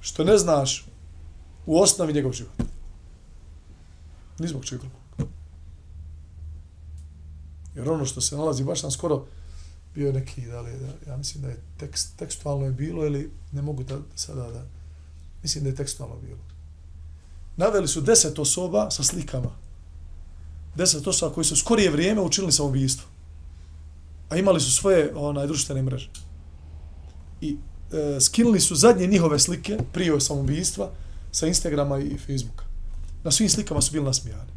što 0.00 0.24
ne 0.24 0.38
znaš 0.38 0.86
u 1.66 1.80
osnovi 1.80 2.12
njegov 2.12 2.32
život. 2.32 2.52
Ni 4.38 4.48
zbog 4.48 4.64
čega 4.64 4.82
drugog. 4.82 5.00
Jer 7.74 7.90
ono 7.90 8.04
što 8.04 8.20
se 8.20 8.36
nalazi, 8.36 8.64
baš 8.64 8.80
sam 8.80 8.90
skoro 8.90 9.26
bio 9.94 10.06
je 10.06 10.12
neki, 10.12 10.46
da 10.46 10.60
li, 10.60 10.72
da, 10.78 11.10
ja 11.10 11.16
mislim 11.16 11.42
da 11.42 11.48
je 11.48 11.62
tekst, 11.78 12.16
tekstualno 12.16 12.66
je 12.66 12.72
bilo 12.72 13.06
ili 13.06 13.30
ne 13.52 13.62
mogu 13.62 13.82
da 13.82 13.98
sada 14.14 14.50
da, 14.50 14.64
mislim 15.42 15.64
da 15.64 15.70
je 15.70 15.76
tekstualno 15.76 16.16
bilo. 16.16 16.40
Naveli 17.56 17.88
su 17.88 18.00
deset 18.00 18.38
osoba 18.38 18.90
sa 18.90 19.02
slikama. 19.02 19.50
Deset 20.80 21.06
osoba 21.06 21.34
koji 21.34 21.44
su 21.44 21.56
skorije 21.56 21.90
vrijeme 21.90 22.20
učinili 22.20 22.52
samobijstvo. 22.52 23.08
A 24.28 24.36
imali 24.36 24.60
su 24.60 24.72
svoje 24.72 25.12
onaj, 25.16 25.46
društvene 25.46 25.82
mreže. 25.82 26.10
I 27.40 27.56
e, 27.92 28.20
skinuli 28.20 28.60
su 28.60 28.74
zadnje 28.74 29.06
njihove 29.06 29.38
slike 29.38 29.78
prije 29.92 30.20
samoubistva 30.20 30.90
sa 31.32 31.46
Instagrama 31.46 31.98
i 31.98 32.18
Facebooka. 32.18 32.64
Na 33.24 33.30
svim 33.30 33.48
slikama 33.48 33.80
su 33.80 33.92
bili 33.92 34.04
nasmijani. 34.04 34.52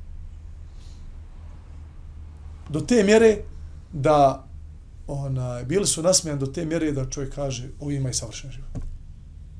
Do 2.69 2.81
te 2.81 3.03
mjere 3.03 3.37
da 3.93 4.47
ona, 5.07 5.63
bili 5.63 5.87
su 5.87 6.01
nasmijani 6.01 6.39
do 6.39 6.45
te 6.45 6.65
mjere 6.65 6.91
da 6.91 7.09
čovjek 7.09 7.35
kaže 7.35 7.69
ovi 7.79 7.95
imaju 7.95 8.13
savršen 8.13 8.51
život. 8.51 8.69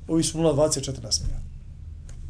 Ovi 0.08 0.22
su 0.22 0.38
0,24 0.38 1.02
nasmijani. 1.02 1.44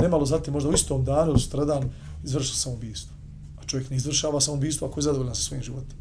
Nemalo 0.01 0.27
zatim, 0.27 0.53
možda 0.53 0.71
u 0.71 0.75
istom 0.75 1.05
danu 1.05 1.39
sutradan 1.39 1.91
izvršio 2.25 2.55
samoubistvo. 2.55 3.14
A 3.65 3.67
čovjek 3.67 3.91
ne 3.91 3.97
izvršava 3.97 4.41
samoubistvo 4.41 4.89
ako 4.89 5.01
je 5.01 5.03
zadovoljan 5.03 5.35
sa 5.35 5.43
svojim 5.43 5.63
životom. 5.63 5.97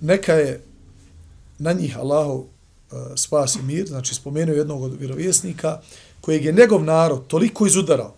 Neka 0.00 0.32
je 0.32 0.64
na 1.58 1.72
njih 1.72 1.96
Allahov 1.98 2.44
E, 2.94 3.16
spas 3.16 3.56
i 3.56 3.62
mir, 3.62 3.86
znači 3.86 4.14
spomenuo 4.14 4.54
jednog 4.54 4.82
od 4.82 4.98
vjerovjesnika, 4.98 5.80
kojeg 6.20 6.44
je 6.44 6.52
njegov 6.52 6.84
narod 6.84 7.26
toliko 7.26 7.66
izudarao 7.66 8.14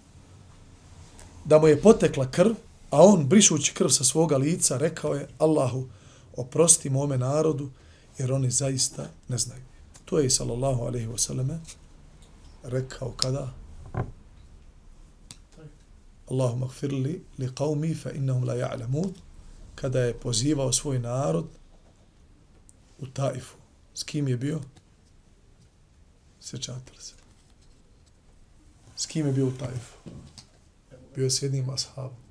da 1.45 1.59
mu 1.59 1.69
je 1.69 1.81
potekla 1.81 2.31
krv, 2.31 2.53
a 2.91 3.03
on, 3.03 3.27
brišući 3.27 3.75
krv 3.75 3.89
sa 3.89 4.05
svoga 4.05 4.37
lica, 4.37 4.79
rekao 4.79 5.15
je 5.15 5.29
Allahu, 5.39 5.87
oprosti 6.37 6.91
mome 6.91 7.19
narodu, 7.19 7.71
jer 8.19 8.33
oni 8.33 8.51
zaista 8.51 9.11
ne 9.29 9.39
znaju. 9.39 9.63
To 10.05 10.19
je 10.19 10.31
sallallahu 10.31 10.83
alaihi 10.83 11.07
wasallam 11.07 11.59
rekao 12.63 13.13
kada? 13.13 13.53
Allahum 16.31 16.61
magfirli 16.61 17.25
li 17.39 17.49
qavmi 17.55 17.95
fa 17.95 18.11
innahum 18.11 18.45
la 18.45 18.55
ja'lamun 18.55 19.13
kada 19.75 20.01
je 20.01 20.19
pozivao 20.19 20.73
svoj 20.73 20.99
narod 20.99 21.47
u 22.99 23.07
Taifu. 23.07 23.57
S 23.95 24.03
kim 24.03 24.29
je 24.29 24.37
bio? 24.37 24.61
Sjećate 26.41 26.93
li 26.93 27.03
se? 27.03 27.15
S 28.97 29.07
kim 29.07 29.27
je 29.27 29.33
bio 29.33 29.47
u 29.47 29.53
Taifu? 29.53 30.11
Bio 31.15 31.25
je 31.25 31.31
s 31.31 31.43
jednim 31.43 31.71
ashabom. 31.71 32.26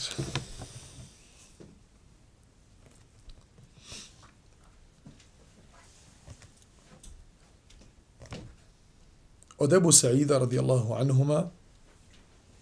Od 9.57 9.73
Ebu 9.73 9.91
Sa'ida 9.91 10.39
radijallahu 10.39 10.93
anhuma 10.93 11.49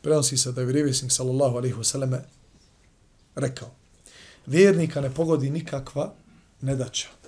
prenosi 0.02 0.38
se 0.38 0.52
da 0.52 0.62
je 0.62 0.68
vjerovjesnik 0.68 1.12
sallallahu 1.12 1.58
alaihi 1.58 1.76
wasallame 1.76 2.20
rekao 3.36 3.72
vjernika 4.46 5.02
ne 5.02 5.14
pogodi 5.14 5.50
nikakva 5.50 6.14
nedaća. 6.62 7.25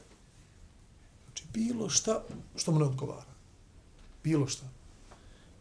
Bilo 1.57 1.89
šta 1.89 2.21
što 2.55 2.71
mu 2.71 2.79
ne 2.79 2.85
odgovara. 2.85 3.33
Bilo 4.23 4.47
šta. 4.47 4.65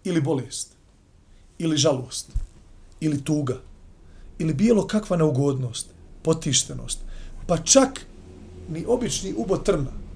Ili 0.05 0.21
bolest. 0.21 0.73
Ili 1.59 1.77
žalost. 1.77 2.33
Ili 3.01 3.25
tuga. 3.25 3.61
Ili 4.39 4.55
bilo 4.55 4.87
kakva 4.87 5.17
neugodnost. 5.17 5.87
Potištenost. 6.23 6.99
Pa 7.47 7.57
čak 7.57 8.07
ni 8.69 8.85
obični 8.89 9.35
ubo 9.37 9.57
trna 9.57 10.07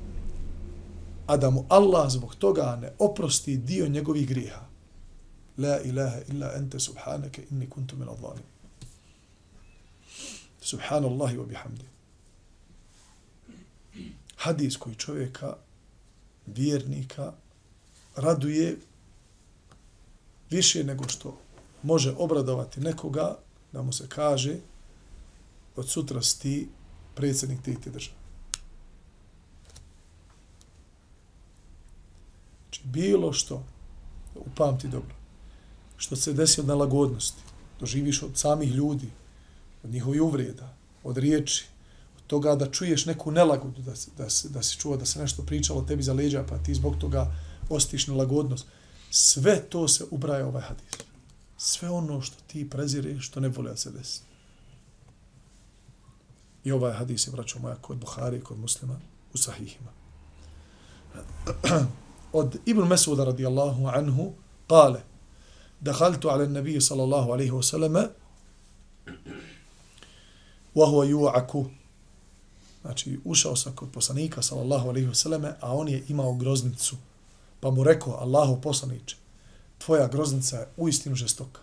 a 1.31 1.37
da 1.37 1.51
mu 1.51 1.65
Allah 1.69 2.11
zbog 2.11 2.35
toga 2.35 2.79
ne 2.83 2.93
oprosti 2.99 3.57
dio 3.57 3.89
njegovih 3.89 4.29
griha. 4.29 4.61
La 5.59 5.81
ilaha 5.81 6.19
illa 6.29 6.53
ente 6.57 6.81
subhanake 6.81 7.43
inni 7.51 7.71
kuntu 7.71 7.97
min 7.97 8.09
adhalim. 8.09 8.43
Subhanallahi 10.61 11.37
wa 11.37 11.47
bihamdi. 11.47 11.85
Hadis 14.37 14.77
koji 14.77 14.95
čovjeka, 14.95 15.57
vjernika, 16.47 17.33
raduje 18.17 18.77
više 20.51 20.85
nego 20.85 21.09
što 21.09 21.39
može 21.83 22.15
obradovati 22.19 22.81
nekoga 22.81 23.39
da 23.73 23.83
mu 23.83 23.93
se 23.93 24.09
kaže 24.09 24.57
od 25.77 25.89
sutra 25.89 26.23
sti 26.23 26.69
predsjednik 27.15 27.63
te 27.63 27.91
države. 27.91 28.17
Znači, 32.65 32.81
bilo 32.85 33.33
što, 33.33 33.65
upamti 34.35 34.89
dobro, 34.89 35.15
što 35.97 36.17
se 36.17 36.33
desi 36.33 36.61
od 36.61 36.67
nalagodnosti, 36.67 37.43
doživiš 37.81 38.23
od 38.23 38.39
samih 38.39 38.71
ljudi, 38.71 39.11
od 39.85 39.91
njihovi 39.91 40.21
uvreda, 40.21 40.75
od 41.05 41.17
riječi, 41.19 41.67
toga 42.30 42.56
da 42.56 42.72
čuješ 42.72 43.06
neku 43.06 43.32
nelagodu, 43.32 43.82
da, 43.82 43.94
da, 44.18 44.28
da 44.50 44.64
si 44.64 44.78
čuo 44.78 44.98
da 44.98 45.06
se 45.06 45.20
nešto 45.20 45.44
pričalo 45.44 45.82
tebi 45.82 46.04
za 46.04 46.14
leđa, 46.14 46.44
pa 46.50 46.58
ti 46.58 46.74
zbog 46.74 46.96
toga 46.98 47.36
ostiš 47.70 48.08
nelagodnost. 48.08 48.66
Sve 49.10 49.62
to 49.70 49.88
se 49.88 50.06
ubraja 50.12 50.48
ovaj 50.48 50.62
hadis. 50.62 50.86
Sve 51.58 51.90
ono 51.90 52.22
što 52.22 52.36
ti 52.48 52.70
prezireš, 52.70 53.28
što 53.28 53.40
ne 53.40 53.48
voli 53.48 53.70
da 53.70 53.78
se 53.78 53.92
desi. 53.92 54.22
I 56.64 56.72
ovaj 56.72 56.94
hadis 56.94 57.28
je, 57.28 57.32
braćo 57.32 57.60
moja, 57.60 57.76
kod 57.76 57.98
Buhari, 57.98 58.42
kod 58.42 58.60
muslima, 58.60 59.00
u 59.34 59.38
sahihima. 59.38 59.92
od 62.34 62.58
Ibn 62.66 62.88
Mesuda 62.88 63.24
radijallahu 63.24 63.88
anhu 63.88 64.34
kale 64.68 65.02
دخلت 65.82 66.26
على 66.26 66.44
النبي 66.44 66.80
صلى 66.80 67.04
الله 67.04 67.34
عليه 67.34 67.52
وسلم 67.52 68.10
وهو 70.76 71.04
يوعك 71.04 71.52
Znači, 72.83 73.21
ušao 73.25 73.57
sam 73.57 73.77
kod 73.77 73.91
poslanika, 73.93 74.43
sallallahu 74.43 74.89
alaihi 74.89 75.09
vseleme, 75.09 75.55
a 75.61 75.75
on 75.75 75.89
je 75.89 76.05
imao 76.09 76.35
groznicu. 76.35 76.97
Pa 77.61 77.71
mu 77.71 77.85
rekao, 77.85 78.13
Allahu 78.13 78.61
poslaniče, 78.61 79.17
tvoja 79.79 80.09
groznica 80.09 80.57
je 80.57 80.69
uistinu 80.77 81.17
žestoka. 81.17 81.61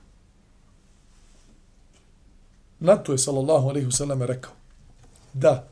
Na 2.79 2.95
to 2.95 3.11
je, 3.11 3.17
sallallahu 3.17 3.69
alaihi 3.69 3.87
vseleme, 3.87 4.27
rekao, 4.27 4.53
da, 5.33 5.67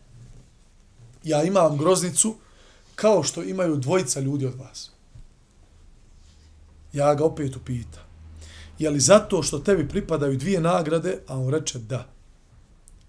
ja 1.24 1.44
imam 1.44 1.78
groznicu 1.78 2.36
kao 2.96 3.24
što 3.24 3.44
imaju 3.44 3.76
dvojica 3.76 4.20
ljudi 4.20 4.46
od 4.46 4.56
vas. 4.56 4.92
Ja 6.94 7.16
ga 7.16 7.26
opet 7.26 7.56
upita. 7.56 8.06
Je 8.80 8.90
li 8.90 9.00
zato 9.00 9.44
što 9.44 9.60
tebi 9.60 9.90
pripadaju 9.90 10.38
dvije 10.38 10.62
nagrade, 10.62 11.20
a 11.28 11.38
on 11.38 11.50
reče 11.50 11.80
da. 11.80 12.15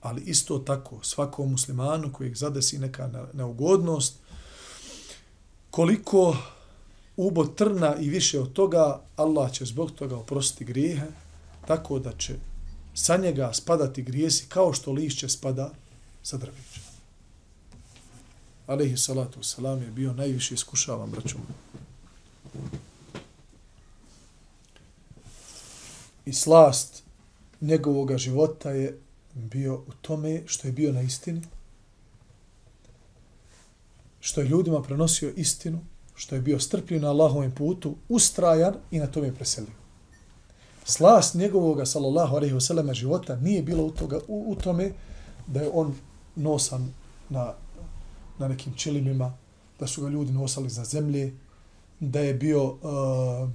Ali 0.06 0.22
isto 0.22 0.58
tako, 0.58 0.98
svakom 1.02 1.50
muslimanu 1.50 2.12
koji 2.12 2.34
zadesi 2.34 2.78
neka 2.78 3.10
neugodnost, 3.32 4.14
koliko 5.70 6.36
ubo 7.16 7.44
trna 7.44 7.96
i 7.96 8.08
više 8.08 8.40
od 8.40 8.52
toga, 8.52 9.00
Allah 9.16 9.52
će 9.52 9.64
zbog 9.64 9.90
toga 9.90 10.16
oprostiti 10.16 10.64
grijehe, 10.64 11.06
tako 11.66 11.98
da 11.98 12.12
će 12.12 12.34
sa 12.94 13.16
njega 13.16 13.50
spadati 13.52 14.02
grijesi 14.02 14.46
kao 14.48 14.72
što 14.72 14.92
lišće 14.92 15.28
spada 15.28 15.70
sa 16.22 16.36
drvića. 16.36 16.80
Alehi 18.66 18.96
salatu 18.96 19.42
salam 19.42 19.82
je 19.82 19.90
bio 19.90 20.12
najviše 20.12 20.54
iskušavan, 20.54 21.10
braćom. 21.10 21.40
I 26.26 26.32
slast 26.32 27.02
njegovog 27.60 28.16
života 28.16 28.70
je 28.70 29.05
bio 29.36 29.74
u 29.74 29.92
tome 30.02 30.42
što 30.46 30.68
je 30.68 30.72
bio 30.72 30.92
na 30.92 31.02
istini, 31.02 31.42
što 34.20 34.40
je 34.40 34.48
ljudima 34.48 34.82
prenosio 34.82 35.32
istinu, 35.36 35.80
što 36.14 36.34
je 36.34 36.40
bio 36.40 36.60
strpljiv 36.60 37.02
na 37.02 37.08
Allahovom 37.08 37.50
putu, 37.50 37.96
ustrajan 38.08 38.74
i 38.90 38.98
na 38.98 39.06
tome 39.06 39.34
preselio. 39.34 39.74
Slast 40.84 41.34
njegovog, 41.34 41.80
sallallahu 41.84 42.36
alaihi 42.36 42.54
wasallam, 42.54 42.94
života 42.94 43.36
nije 43.36 43.62
bilo 43.62 43.84
u, 43.84 43.90
toga, 43.90 44.20
u, 44.28 44.44
u 44.48 44.54
tome 44.54 44.92
da 45.46 45.60
je 45.60 45.70
on 45.72 45.94
nosan 46.36 46.92
na, 47.28 47.54
na 48.38 48.48
nekim 48.48 48.74
čilimima, 48.74 49.36
da 49.80 49.86
su 49.86 50.02
ga 50.02 50.08
ljudi 50.08 50.32
nosali 50.32 50.70
za 50.70 50.84
zemlje, 50.84 51.34
da 52.00 52.20
je 52.20 52.34
bio 52.34 52.64
uh, 52.64 53.50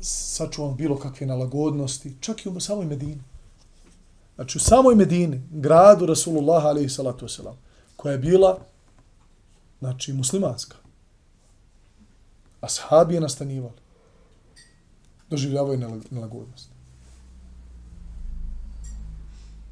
sačuvan 0.00 0.76
bilo 0.76 0.98
kakve 0.98 1.26
nalagodnosti, 1.26 2.16
čak 2.20 2.46
i 2.46 2.48
u 2.48 2.60
samoj 2.60 2.86
Medini. 2.86 3.29
Znači 4.40 4.58
u 4.58 4.60
samoj 4.60 4.94
Medini, 4.94 5.42
gradu 5.50 6.06
Rasulullah 6.06 6.64
alaihi 6.64 6.88
salatu 6.88 7.26
wasalam, 7.26 7.54
koja 7.96 8.12
je 8.12 8.18
bila 8.18 8.58
znači 9.78 10.12
muslimanska. 10.12 10.76
Ashabi 12.60 13.14
je 13.14 13.20
nastanivali. 13.20 13.74
Doživljavaju 15.30 16.00
nelagodnost. 16.10 16.70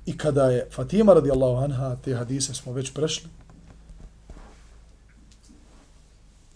I 0.06 0.18
kada 0.18 0.50
je 0.50 0.68
Fatima 0.70 1.14
radijallahu 1.14 1.64
anha, 1.64 1.96
te 2.04 2.14
hadise 2.14 2.54
smo 2.54 2.72
već 2.72 2.94
prešli, 2.94 3.28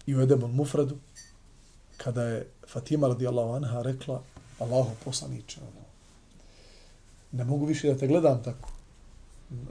i 0.07 0.17
u 0.17 0.21
Edebon 0.21 0.51
Mufradu, 0.51 0.97
kada 1.97 2.23
je 2.23 2.47
Fatima 2.69 3.09
radijallahu 3.09 3.53
anha 3.55 3.83
rekla 3.83 4.23
Allahu 4.59 4.91
poslaniče, 5.05 5.61
ono, 5.61 5.82
ne 7.33 7.45
mogu 7.45 7.67
više 7.67 7.93
da 7.93 7.99
te 7.99 8.07
gledam 8.07 8.43
tako 8.43 8.69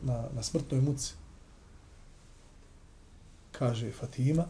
na, 0.02 0.24
na 0.36 0.44
smrtnoj 0.44 0.82
muci. 0.82 1.14
Kaže 3.52 3.92
Fatima, 3.92 4.46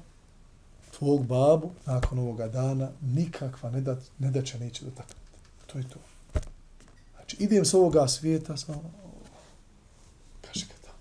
tvog 0.97 1.26
babu 1.26 1.71
nakon 1.86 2.19
ovoga 2.19 2.47
dana 2.47 2.89
nikakva 3.02 3.69
ne, 3.71 3.82
da, 3.82 3.97
ne 4.19 4.32
daće 4.32 4.60
neće 4.60 4.86
dotaknuti. 4.86 5.21
To 5.67 5.78
je 5.78 5.89
to. 5.89 6.00
Znači, 7.15 7.38
idem 7.39 7.65
s 7.65 7.74
ovoga 7.74 8.08
svijeta, 8.08 8.58
samo, 8.58 8.91
kaže 10.41 10.65
ga 10.65 10.74
tamo. 10.86 10.97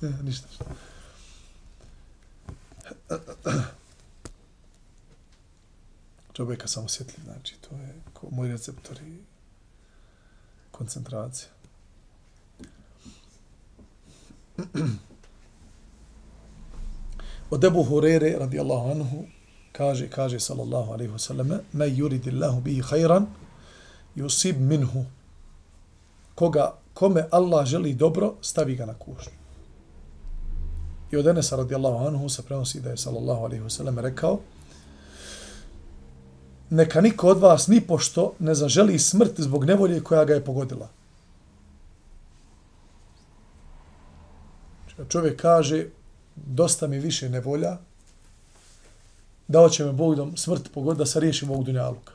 Ne, 0.00 0.22
ništa. 0.22 0.48
ništa. 0.48 0.64
Čovjeka 6.42 6.68
sam 6.68 6.84
osjetljiv, 6.84 7.24
znači 7.24 7.54
to 7.60 7.76
je 7.76 7.94
ko 8.12 8.26
moj 8.30 8.48
receptor 8.48 8.98
i 9.02 9.18
koncentracija. 10.70 11.48
Od 17.50 17.64
Ebu 17.64 17.82
Hurere, 17.82 18.34
radijallahu 18.38 18.90
anhu, 18.90 19.24
kaže, 19.72 20.08
kaže, 20.10 20.40
sallallahu 20.40 20.92
alaihi 20.92 21.12
wasallam, 21.12 21.58
me 21.72 21.86
yuridi 21.86 22.30
Allahu 22.34 22.60
bihi 22.60 22.82
khayran, 22.82 23.26
yusib 24.16 24.58
minhu. 24.58 25.04
Koga, 26.34 26.74
kome 26.94 27.28
Allah 27.30 27.66
želi 27.66 27.94
dobro, 27.94 28.34
stavi 28.40 28.76
ga 28.76 28.86
na 28.86 28.94
kušnju. 28.94 29.32
I 31.12 31.16
od 31.16 31.26
Enesa, 31.26 31.56
radijallahu 31.56 32.06
anhu, 32.06 32.28
se 32.28 32.42
prenosi 32.42 32.80
da 32.80 32.90
je, 32.90 32.96
sallallahu 32.96 33.44
alaihi 33.44 33.62
wasallam, 33.62 34.00
rekao, 34.00 34.40
neka 36.72 37.00
niko 37.00 37.28
od 37.28 37.40
vas 37.40 37.66
ni 37.66 37.80
pošto 37.80 38.32
ne 38.38 38.54
zaželi 38.54 38.98
smrt 38.98 39.40
zbog 39.40 39.64
nevolje 39.64 40.00
koja 40.04 40.24
ga 40.24 40.34
je 40.34 40.44
pogodila. 40.44 40.88
Čovjek 45.08 45.40
kaže, 45.40 45.86
dosta 46.36 46.86
mi 46.86 46.98
više 46.98 47.28
nevolja, 47.28 47.76
dao 49.48 49.68
će 49.68 49.84
me 49.84 49.92
Bog 49.92 50.16
da 50.16 50.26
smrt 50.36 50.72
pogodi 50.74 50.98
da 50.98 51.06
se 51.06 51.20
riješim 51.20 51.50
ovog 51.50 51.64
dunjaluka. 51.64 52.12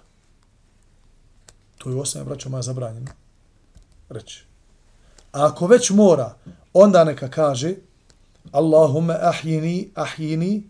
To 1.77 1.89
je 1.89 1.95
osnovno, 1.95 2.29
braćo 2.29 2.49
moja, 2.49 2.61
zabranjeno. 2.61 3.11
Reći. 4.09 4.43
A 5.31 5.45
ako 5.45 5.67
već 5.67 5.89
mora, 5.89 6.33
onda 6.73 7.03
neka 7.03 7.29
kaže, 7.29 7.75
Allahumme 8.51 9.17
ahjini, 9.21 9.91
ahjini, 9.95 10.63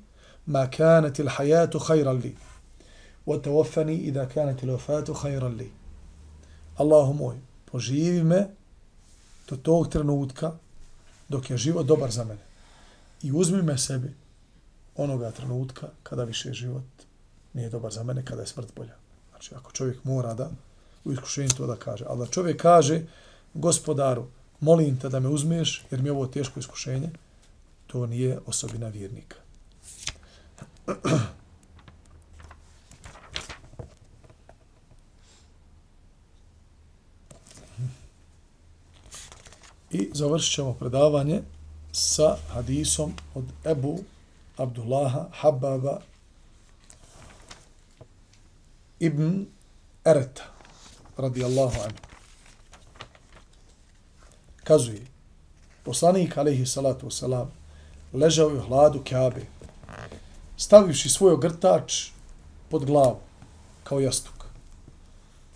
ma 0.45 0.67
kanetil 0.69 1.28
hajatu 1.30 1.80
hajran 1.80 2.17
li. 2.17 2.36
وتوفني 3.27 3.97
إذا 4.09 4.25
كانت 4.25 4.65
الوفاة 4.65 5.05
خيرا 5.12 5.49
لي 5.49 5.71
الله 6.81 7.12
moj, 7.12 7.37
poživi 7.73 8.23
me 8.23 8.47
do 9.49 9.57
tog 9.57 9.88
trenutka 9.88 10.53
dok 11.29 11.51
je 11.51 11.57
život 11.57 11.87
dobar 11.87 12.11
za 12.11 12.25
mene. 12.25 12.41
I 13.23 13.33
uzmi 13.33 13.62
me 13.62 13.79
sebi 13.79 14.15
onoga 14.97 15.31
trenutka 15.31 15.88
kada 16.03 16.25
više 16.25 16.53
život 16.53 16.85
nije 17.55 17.69
dobar 17.69 17.93
za 17.93 18.03
mene, 18.03 18.25
kada 18.25 18.41
je 18.41 18.47
smrt 18.47 18.75
bolja. 18.77 18.95
Znači, 19.31 19.55
ako 19.55 19.73
čovjek 19.73 20.05
mora 20.05 20.35
da 20.35 20.51
u 21.05 21.12
iskušenju 21.12 21.49
to 21.49 21.67
da 21.67 21.77
kaže. 21.77 22.05
Ali 22.09 22.19
da 22.19 22.27
čovjek 22.27 22.62
kaže, 22.62 23.03
gospodaru, 23.55 24.27
molim 24.61 24.99
te 24.99 25.09
da 25.09 25.21
me 25.21 25.29
uzmeš, 25.29 25.85
jer 25.91 26.03
mi 26.03 26.09
je 26.09 26.12
ovo 26.12 26.27
teško 26.27 26.61
iskušenje, 26.61 27.11
to 27.87 28.07
nije 28.07 28.38
osobina 28.47 28.88
vjernika. 28.88 29.37
I 39.91 40.10
završit 40.13 40.54
ćemo 40.54 40.73
predavanje 40.73 41.41
sa 41.91 42.38
hadisom 42.54 43.13
od 43.36 43.45
Ebu 43.65 44.00
Abdullaha 44.58 45.26
Hababa 45.32 46.00
ibn 49.00 49.46
Ereta 50.06 50.44
radijallahu 51.17 51.81
anhu. 51.81 51.98
Kazuje, 54.63 55.02
poslanik 55.83 56.38
alaihi 56.38 56.65
salatu 56.65 57.08
wasalam 57.08 57.48
ležao 58.13 58.50
je 58.50 58.58
u 58.58 58.67
hladu 58.67 59.02
Kaabe, 59.10 59.46
stavivši 60.58 61.10
svoj 61.10 61.33
ogrtač 61.33 62.10
pod 62.69 62.85
glavu 62.85 63.19
kao 63.83 64.00
jastuk. 64.00 64.46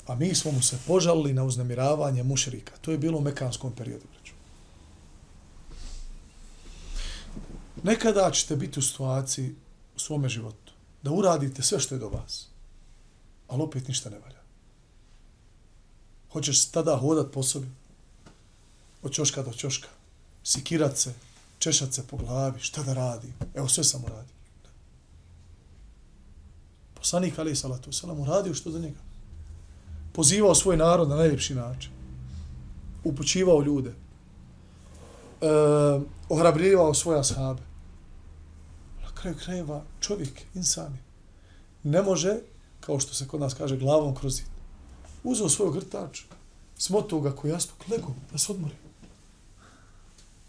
A 0.07 0.15
mi 0.15 0.35
smo 0.35 0.51
mu 0.51 0.61
se 0.61 0.77
požalili 0.87 1.33
na 1.33 1.43
uznemiravanje 1.43 2.23
mušrika. 2.23 2.73
To 2.81 2.91
je 2.91 2.97
bilo 2.97 3.17
u 3.17 3.21
mekanskom 3.21 3.71
periodu. 3.71 4.10
Nekada 7.83 8.31
ćete 8.31 8.55
biti 8.55 8.79
u 8.79 8.81
situaciji 8.81 9.55
u 9.95 9.99
svome 9.99 10.29
životu 10.29 10.73
da 11.03 11.11
uradite 11.11 11.61
sve 11.61 11.79
što 11.79 11.95
je 11.95 11.99
do 11.99 12.09
vas, 12.09 12.47
ali 13.47 13.61
opet 13.61 13.87
ništa 13.87 14.09
ne 14.09 14.19
valja. 14.19 14.41
Hoćeš 16.31 16.65
tada 16.65 16.97
hodat 16.97 17.31
po 17.33 17.43
sobi, 17.43 17.67
od 19.03 19.11
čoška 19.11 19.43
do 19.43 19.51
čoška, 19.53 19.87
sikirat 20.43 20.97
se, 20.97 21.13
češat 21.59 21.93
se 21.93 22.07
po 22.07 22.17
glavi, 22.17 22.59
šta 22.59 22.83
da 22.83 22.93
radi? 22.93 23.33
Evo 23.53 23.67
sve 23.67 23.83
samo 23.83 24.07
radi. 24.07 24.29
Poslanik 26.93 27.39
Ali 27.39 27.55
Salatu 27.55 27.91
Salam 27.91 28.19
uradio 28.19 28.53
što 28.53 28.71
za 28.71 28.79
njega. 28.79 28.99
Pozivao 30.13 30.55
svoj 30.55 30.77
narod 30.77 31.09
na 31.09 31.15
najljepši 31.15 31.55
način. 31.55 31.91
upućivao 33.03 33.61
ljude, 33.61 33.89
e, 33.89 35.47
ohrabrivao 36.29 36.93
svoje 36.93 37.19
ashabe. 37.19 37.70
Kraju 39.21 39.35
krajeva 39.43 39.83
čovjek, 39.99 40.41
insani, 40.55 40.97
ne 41.83 42.01
može, 42.01 42.39
kao 42.79 42.99
što 42.99 43.13
se 43.13 43.27
kod 43.27 43.39
nas 43.39 43.53
kaže, 43.53 43.77
glavom 43.77 44.15
kroz 44.15 44.35
zid. 44.35 44.45
Uzeo 45.23 45.49
svoj 45.49 45.73
grtač, 45.73 46.21
smotao 46.77 47.19
ga 47.21 47.35
koji 47.35 47.51
jasno, 47.51 47.73
lego, 47.91 48.13
da 48.31 48.37
se 48.37 48.51
odmori. 48.51 48.75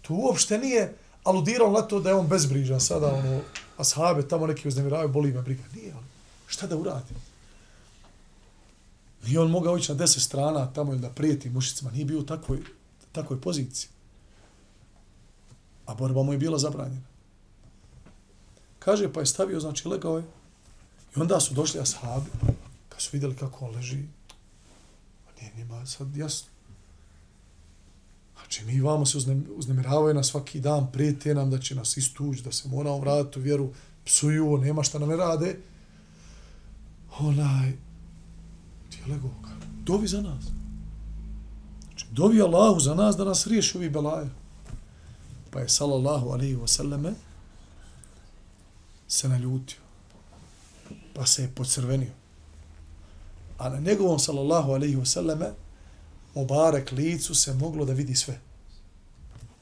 To 0.02 0.14
uopšte 0.14 0.58
nije 0.58 0.96
aludirao 1.24 1.70
na 1.70 1.82
to 1.82 2.00
da 2.00 2.08
je 2.08 2.14
on 2.14 2.26
bezbrižan 2.26 2.80
sada, 2.80 3.14
ono, 3.14 3.40
ashabe 3.76 4.28
tamo 4.28 4.46
neki 4.46 4.68
uznemiravaju, 4.68 5.08
boli 5.08 5.32
me 5.32 5.42
briga. 5.42 5.62
Nije, 5.74 5.92
ali 5.92 6.04
šta 6.46 6.66
da 6.66 6.76
uradi? 6.76 7.14
Nije 9.26 9.40
on 9.40 9.50
mogao 9.50 9.78
ići 9.78 9.92
na 9.92 9.98
deset 9.98 10.22
strana 10.22 10.72
tamo 10.72 10.94
da 10.94 11.10
prijeti 11.10 11.50
mušicima, 11.50 11.90
nije 11.90 12.04
bio 12.04 12.18
u 12.18 12.26
takvoj, 12.26 12.58
takvoj 13.12 13.40
poziciji. 13.40 13.88
A 15.86 15.94
borba 15.94 16.22
mu 16.22 16.32
je 16.32 16.38
bila 16.38 16.58
zabranjena. 16.58 17.11
Kaže, 18.84 19.12
pa 19.12 19.20
je 19.20 19.26
stavio, 19.26 19.60
znači, 19.60 19.88
legao 19.88 20.16
je. 20.16 20.24
I 21.16 21.20
onda 21.20 21.40
su 21.40 21.54
došli 21.54 21.80
ashabi, 21.80 22.30
kad 22.88 23.00
su 23.00 23.08
vidjeli 23.12 23.36
kako 23.36 23.64
on 23.64 23.74
leži, 23.74 24.02
a 25.28 25.40
nije 25.40 25.52
njima 25.56 25.86
sad 25.86 26.16
jasno. 26.16 26.48
Znači, 28.34 28.64
mi 28.64 28.80
vamo 28.80 29.06
se 29.06 29.18
uznemiravaju 29.56 30.14
na 30.14 30.22
svaki 30.22 30.60
dan, 30.60 30.92
prijete 30.92 31.34
nam 31.34 31.50
da 31.50 31.58
će 31.58 31.74
nas 31.74 31.96
istući, 31.96 32.42
da 32.42 32.52
se 32.52 32.68
moramo 32.68 32.98
vratiti 32.98 33.38
u 33.38 33.42
vjeru, 33.42 33.70
psuju, 34.04 34.58
nema 34.58 34.82
šta 34.82 34.98
nam 34.98 35.08
ne 35.08 35.16
rade. 35.16 35.56
Onaj, 37.18 37.72
ti 38.90 38.98
je 38.98 39.12
legao, 39.12 39.30
dovi 39.84 40.08
za 40.08 40.20
nas. 40.20 40.44
Znači, 41.84 42.06
dovi 42.10 42.42
Allahu 42.42 42.80
za 42.80 42.94
nas 42.94 43.16
da 43.16 43.24
nas 43.24 43.46
riješi 43.46 43.78
ovi 43.78 43.90
belaje. 43.90 44.30
Pa 45.50 45.60
je, 45.60 45.68
sallallahu 45.68 46.28
alaihi 46.28 46.56
wa 46.56 46.66
sallame, 46.66 47.12
se 49.12 49.28
naljutio. 49.28 49.78
Pa 51.14 51.26
se 51.26 51.42
je 51.42 51.54
pocrvenio. 51.54 52.12
A 53.58 53.68
na 53.68 53.78
njegovom, 53.78 54.18
sallallahu 54.18 54.72
alaihi 54.72 54.96
wasallame, 54.96 55.50
Mubarek 56.34 56.92
licu 56.92 57.34
se 57.34 57.54
moglo 57.54 57.84
da 57.84 57.92
vidi 57.92 58.14
sve. 58.14 58.40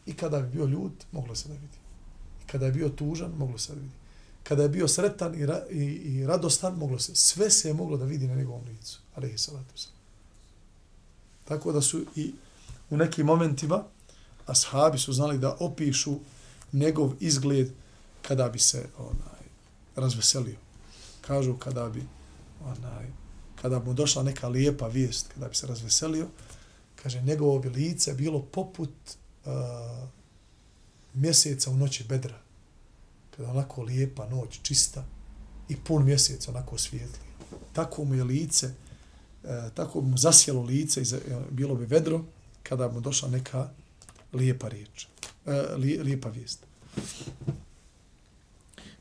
I 0.07 0.15
kada 0.15 0.41
bi 0.41 0.49
bio 0.49 0.67
ljud, 0.67 0.93
moglo 1.13 1.35
se 1.35 1.49
da 1.49 1.55
vidi. 1.55 1.79
I 2.45 2.47
kada 2.47 2.67
je 2.67 2.73
bio 2.73 2.89
tužan, 2.89 3.33
moglo 3.39 3.59
se 3.59 3.75
da 3.75 3.81
vidi. 3.81 3.95
Kada 4.43 4.63
je 4.63 4.69
bio 4.69 4.89
sretan 4.89 5.35
i, 5.35 5.47
ra, 5.47 5.63
i, 5.71 5.85
i 5.85 6.27
radostan, 6.27 6.75
moglo 6.75 6.99
se. 6.99 7.15
Sve 7.15 7.51
se 7.51 7.69
je 7.69 7.75
moglo 7.75 7.97
da 7.97 8.05
vidi 8.05 8.29
na 8.29 8.35
njegovom 8.35 8.65
licu. 8.69 9.01
Ali 9.15 9.39
salatu. 9.39 9.75
Tako 11.45 11.73
da 11.73 11.81
su 11.81 12.05
i 12.17 12.33
u 12.91 12.97
nekim 12.97 13.27
momentima 13.27 13.85
ashabi 14.47 14.99
su 14.99 15.13
znali 15.13 15.39
da 15.39 15.57
opišu 15.61 16.19
njegov 16.73 17.13
izgled 17.21 17.73
kada 18.23 18.49
bi 18.49 18.59
se 18.59 18.87
onaj 18.99 19.40
razveselio. 20.01 20.57
Kažu 21.21 21.57
kada 21.57 21.89
bi 21.89 22.03
onaj 22.65 23.21
kada 23.63 23.79
mu 23.79 23.95
došla 23.95 24.23
neka 24.23 24.49
lijepa 24.49 24.87
vijest, 24.87 25.29
kada 25.35 25.49
bi 25.49 25.55
se 25.55 25.67
razveselio, 25.67 26.29
kaže, 27.03 27.23
njegovo 27.23 27.59
bi 27.59 27.69
lice 27.69 28.15
bilo 28.15 28.43
poput 28.43 28.91
uh, 29.45 29.53
mjeseca 31.15 31.71
u 31.71 31.77
noći 31.77 32.05
bedra. 32.05 32.39
Kada 33.37 33.51
onako 33.51 33.83
lijepa 33.83 34.29
noć, 34.29 34.61
čista 34.63 35.05
i 35.69 35.77
pun 35.77 36.05
mjesec 36.05 36.49
onako 36.49 36.79
svijetli. 36.79 37.25
Tako 37.73 38.05
mu 38.05 38.15
je 38.15 38.25
lice, 38.25 38.67
uh, 38.67 39.51
tako 39.75 40.01
mu 40.01 40.19
zasjelo 40.19 40.63
lice 40.63 41.03
i 41.03 41.05
za, 41.05 41.17
uh, 41.17 41.43
bilo 41.51 41.75
bi 41.75 41.85
vedro 41.85 42.25
kada 42.63 42.89
mu 42.89 43.01
došla 43.01 43.29
neka 43.29 43.71
lijepa 44.33 44.69
riječ, 44.69 45.07
uh, 45.47 45.53
li, 45.77 45.99
lijepa 45.99 46.29
vijest. 46.29 46.59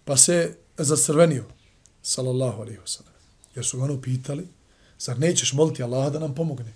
Pa 0.06 0.18
se 0.18 0.58
zacrvenio, 0.84 1.43
sallallahu 2.01 2.61
alaihi 2.61 2.80
wasallam. 2.80 3.15
jer 3.55 3.65
su 3.65 3.77
ga 3.77 3.84
ono 3.84 4.01
pitali, 4.01 4.47
zar 4.99 5.19
nećeš 5.19 5.53
moliti 5.53 5.84
Allaha 5.84 6.09
da 6.09 6.19
nam 6.19 6.36
pomogne? 6.36 6.73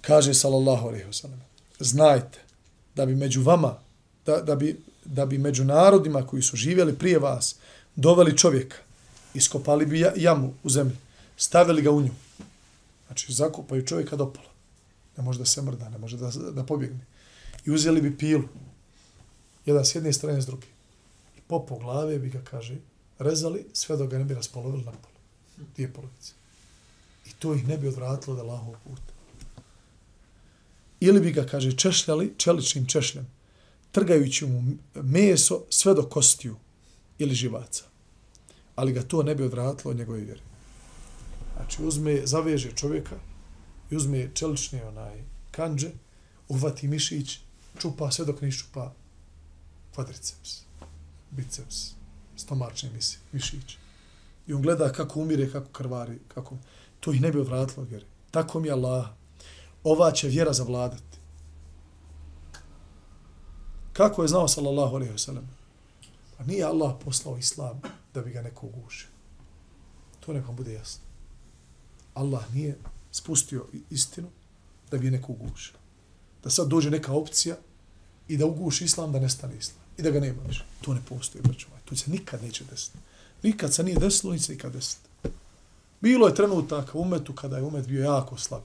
kaže 0.00 0.34
sallallahu 0.34 0.88
alaihi 0.88 1.04
wasallam, 1.04 1.40
znajte 1.80 2.38
da 2.94 3.06
bi 3.06 3.14
među 3.14 3.42
vama 3.42 3.78
da, 4.26 4.40
da 4.40 4.54
bi 4.56 4.80
da 5.04 5.26
bi 5.26 5.38
među 5.38 5.64
narodima 5.64 6.26
koji 6.26 6.42
su 6.42 6.56
živjeli 6.56 6.98
prije 6.98 7.18
vas 7.18 7.56
doveli 7.96 8.38
čovjeka 8.38 8.76
iskopali 9.34 9.86
bi 9.86 10.04
jamu 10.16 10.54
u 10.62 10.70
zemlji 10.70 10.96
stavili 11.36 11.82
ga 11.82 11.90
u 11.90 12.02
nju 12.02 12.10
znači 13.06 13.32
zakopaju 13.32 13.86
čovjeka 13.86 14.16
do 14.16 14.32
pola 14.32 14.48
ne 15.16 15.24
može 15.24 15.38
da 15.38 15.44
se 15.44 15.62
mrda 15.62 15.88
ne 15.88 15.98
može 15.98 16.16
da, 16.16 16.30
da 16.30 16.64
pobjegne 16.64 17.00
i 17.64 17.70
uzeli 17.70 18.00
bi 18.00 18.18
pilu 18.18 18.48
jedan 19.66 19.84
s 19.84 19.94
jedne 19.94 20.12
strane 20.12 20.42
s 20.42 20.46
druge 20.46 20.66
po 21.46 21.66
po 21.66 21.78
glave 21.78 22.18
bi 22.18 22.30
ga 22.30 22.42
kaže 22.44 22.76
rezali 23.18 23.66
sve 23.72 23.96
dok 23.96 24.10
ga 24.10 24.18
ne 24.18 24.24
bi 24.24 24.34
raspolovili 24.34 24.84
na 24.84 24.92
polo. 24.92 25.14
dvije 25.74 25.92
polovice 25.92 26.32
i 27.26 27.32
to 27.38 27.54
ih 27.54 27.68
ne 27.68 27.78
bi 27.78 27.88
odvratilo 27.88 28.36
da 28.36 28.42
laho 28.42 28.72
puta 28.84 29.14
ili 31.06 31.20
bi 31.20 31.32
ga, 31.32 31.46
kaže, 31.46 31.76
češljali 31.76 32.34
čeličnim 32.36 32.86
češljem, 32.86 33.26
trgajući 33.92 34.46
mu 34.46 34.62
meso 34.94 35.62
sve 35.70 35.94
do 35.94 36.08
kostiju 36.08 36.56
ili 37.18 37.34
živaca. 37.34 37.84
Ali 38.76 38.92
ga 38.92 39.02
to 39.02 39.22
ne 39.22 39.34
bi 39.34 39.42
odvratilo 39.42 39.90
od 39.90 39.96
njegove 39.96 40.20
vjere. 40.20 40.40
Znači, 41.56 41.82
uzme, 41.82 42.20
zaveže 42.26 42.72
čovjeka 42.76 43.16
i 43.90 43.96
uzme 43.96 44.30
čelične 44.34 44.84
onaj 44.84 45.22
kanđe, 45.50 45.90
uvati 46.48 46.88
mišić, 46.88 47.38
čupa 47.78 48.10
sve 48.10 48.24
dok 48.24 48.40
ne 48.40 48.52
čupa 48.52 48.92
kvadriceps, 49.94 50.62
biceps, 51.36 51.90
stomačne 52.36 52.90
misi, 52.90 53.18
mišić. 53.32 53.76
I 54.46 54.52
on 54.52 54.62
gleda 54.62 54.92
kako 54.92 55.20
umire, 55.20 55.50
kako 55.52 55.70
krvari, 55.72 56.18
kako... 56.28 56.56
To 57.00 57.12
ih 57.12 57.20
ne 57.20 57.32
bi 57.32 57.38
odvratilo 57.38 57.86
vjere. 57.86 58.06
Tako 58.30 58.60
mi 58.60 58.68
je 58.68 58.72
Allah 58.72 59.06
ova 59.84 60.12
će 60.12 60.28
vjera 60.28 60.52
zavladati. 60.52 61.18
Kako 63.92 64.22
je 64.22 64.28
znao 64.28 64.48
sallallahu 64.48 64.96
alaihi 64.96 65.12
wa? 65.12 65.40
Pa 66.38 66.44
nije 66.44 66.64
Allah 66.64 66.94
poslao 67.04 67.38
islam 67.38 67.80
da 68.14 68.22
bi 68.22 68.30
ga 68.30 68.42
neko 68.42 68.66
ugušio. 68.66 69.08
To 70.20 70.32
nekom 70.32 70.56
bude 70.56 70.72
jasno. 70.72 71.02
Allah 72.14 72.54
nije 72.54 72.78
spustio 73.12 73.66
istinu 73.90 74.28
da 74.90 74.98
bi 74.98 75.06
je 75.06 75.10
neko 75.10 75.32
ugušio. 75.32 75.74
Da 76.42 76.50
sad 76.50 76.68
dođe 76.68 76.90
neka 76.90 77.12
opcija 77.12 77.56
i 78.28 78.36
da 78.36 78.46
uguši 78.46 78.84
islam 78.84 79.12
da 79.12 79.20
nestane 79.20 79.56
islam. 79.56 79.83
I 79.98 80.02
da 80.02 80.10
ga 80.10 80.20
nema 80.20 80.42
više. 80.48 80.64
To 80.80 80.94
ne 80.94 81.00
postoji, 81.08 81.42
braću 81.42 81.66
moj. 81.70 81.80
To 81.84 81.96
se 81.96 82.10
nikad 82.10 82.42
neće 82.42 82.64
desiti. 82.70 82.98
Nikad 83.42 83.74
se 83.74 83.82
nije 83.82 83.98
desilo, 83.98 84.32
ni 84.32 84.38
se 84.38 84.52
nikad 84.52 84.72
desiti. 84.72 85.08
Bilo 86.00 86.26
je 86.26 86.34
trenutak 86.34 86.94
u 86.94 87.00
umetu 87.00 87.32
kada 87.32 87.56
je 87.56 87.62
umet 87.62 87.86
bio 87.86 88.04
jako 88.04 88.38
slab 88.38 88.62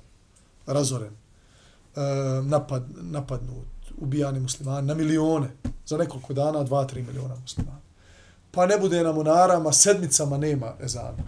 razoren, 0.65 1.13
e, 1.95 2.01
napad, 2.43 2.83
napadnut, 3.01 3.67
ubijani 3.97 4.39
muslimani 4.39 4.87
na 4.87 4.93
milione, 4.93 5.49
za 5.85 5.97
nekoliko 5.97 6.33
dana, 6.33 6.63
dva, 6.63 6.85
tri 6.85 7.03
miliona 7.03 7.35
muslimana. 7.41 7.79
Pa 8.51 8.65
ne 8.65 8.77
bude 8.77 9.03
na 9.03 9.11
monarama, 9.11 9.73
sedmicama 9.73 10.37
nema 10.37 10.73
ezana. 10.79 11.23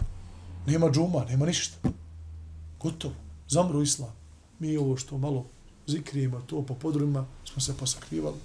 Nema 0.66 0.90
džuma, 0.90 1.24
nema 1.28 1.46
ništa. 1.46 1.76
Gotovo. 2.80 3.14
Zamru 3.48 3.82
islam. 3.82 4.12
Mi 4.58 4.76
ovo 4.76 4.96
što 4.96 5.18
malo 5.18 5.44
zikrijemo, 5.86 6.40
to 6.46 6.62
po 6.62 6.74
podrumima, 6.74 7.24
smo 7.44 7.60
se 7.60 7.76
posakrivali. 7.76 8.36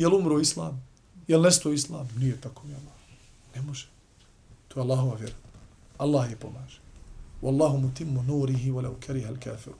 Jel 0.00 0.14
umro 0.14 0.40
islam? 0.40 0.82
Jel 1.28 1.42
nesto 1.42 1.72
islam? 1.72 2.08
Nije 2.16 2.40
tako 2.40 2.66
mi 2.66 2.74
Allah. 2.74 2.96
Ne 3.54 3.62
može. 3.62 3.88
To 4.68 4.80
je 4.80 4.82
Allahova 4.82 5.14
vjera. 5.16 5.34
Allah 5.98 6.30
je 6.30 6.36
pomaže. 6.36 6.80
Wallahu 7.42 7.80
mutimmu 7.80 8.22
nurihi 8.22 8.70
walau 8.70 8.94
kariha 9.06 9.28
al-kafiru. 9.28 9.76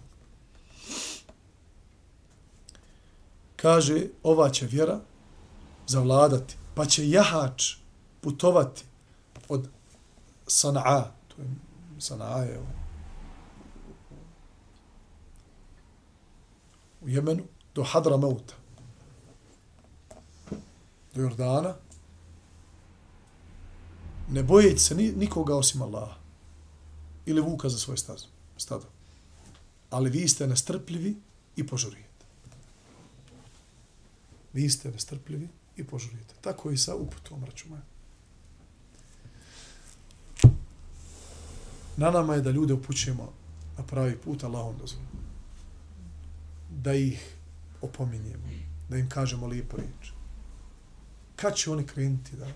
Kaže, 3.57 4.07
ova 4.23 4.51
će 4.51 4.67
vjera 4.67 5.01
zavladati, 5.87 6.57
pa 6.75 6.87
će 6.87 7.11
jahač 7.11 7.75
putovati 8.21 8.85
od 9.49 9.69
Sana'a, 10.47 11.05
to 11.29 11.43
je 11.43 11.49
Sana'a 11.99 12.43
je 12.43 12.59
u, 12.59 12.65
u 17.05 17.09
Jemenu, 17.09 17.45
do 17.75 17.85
Hadra 17.85 18.17
Mauta, 18.17 18.55
do 21.15 21.23
Jordana, 21.23 21.75
ne 24.31 24.43
bojeći 24.43 24.79
se 24.79 24.95
nikoga 24.95 25.57
osim 25.57 25.83
Allaha 25.83 26.15
ili 27.27 27.41
vuka 27.41 27.69
za 27.69 27.79
svoje 27.79 27.97
stazo, 27.97 28.27
stado. 28.57 28.87
Ali 29.91 30.11
vi 30.11 30.29
ste 30.29 30.47
nestrpljivi 30.47 31.17
i 31.57 31.67
požurijete. 31.67 32.25
Vi 34.53 34.71
ste 34.71 34.91
nestrpljivi 34.91 35.49
i 35.77 35.85
požurijete. 35.85 36.35
Tako 36.41 36.71
i 36.71 36.77
sa 36.77 36.95
uputom, 36.95 37.45
račuma. 37.45 37.81
Na 41.97 42.11
nama 42.11 42.35
je 42.35 42.41
da 42.41 42.51
ljude 42.51 42.75
upućujemo 42.75 43.33
na 43.79 43.85
pravi 43.87 44.17
put, 44.17 44.45
Allahom 44.45 44.77
dozvoljeno. 44.81 45.11
da 46.71 46.95
ih 46.95 47.37
opominjemo, 47.83 48.49
da 48.89 48.97
im 48.97 49.09
kažemo 49.09 49.47
lijepo 49.47 49.77
riječ. 49.77 50.20
Kad 51.41 51.57
će 51.57 51.71
oni 51.71 51.87
krenuti 51.87 52.37
da 52.37 52.47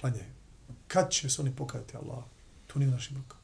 klanjaju? 0.00 0.32
Kad 0.88 1.10
će 1.10 1.30
se 1.30 1.42
oni 1.42 1.56
pokajati 1.56 1.96
Allah? 1.96 2.24
To 2.66 2.78
nije 2.78 2.88
u 2.88 2.92
našim 2.92 3.16
rukama. 3.16 3.42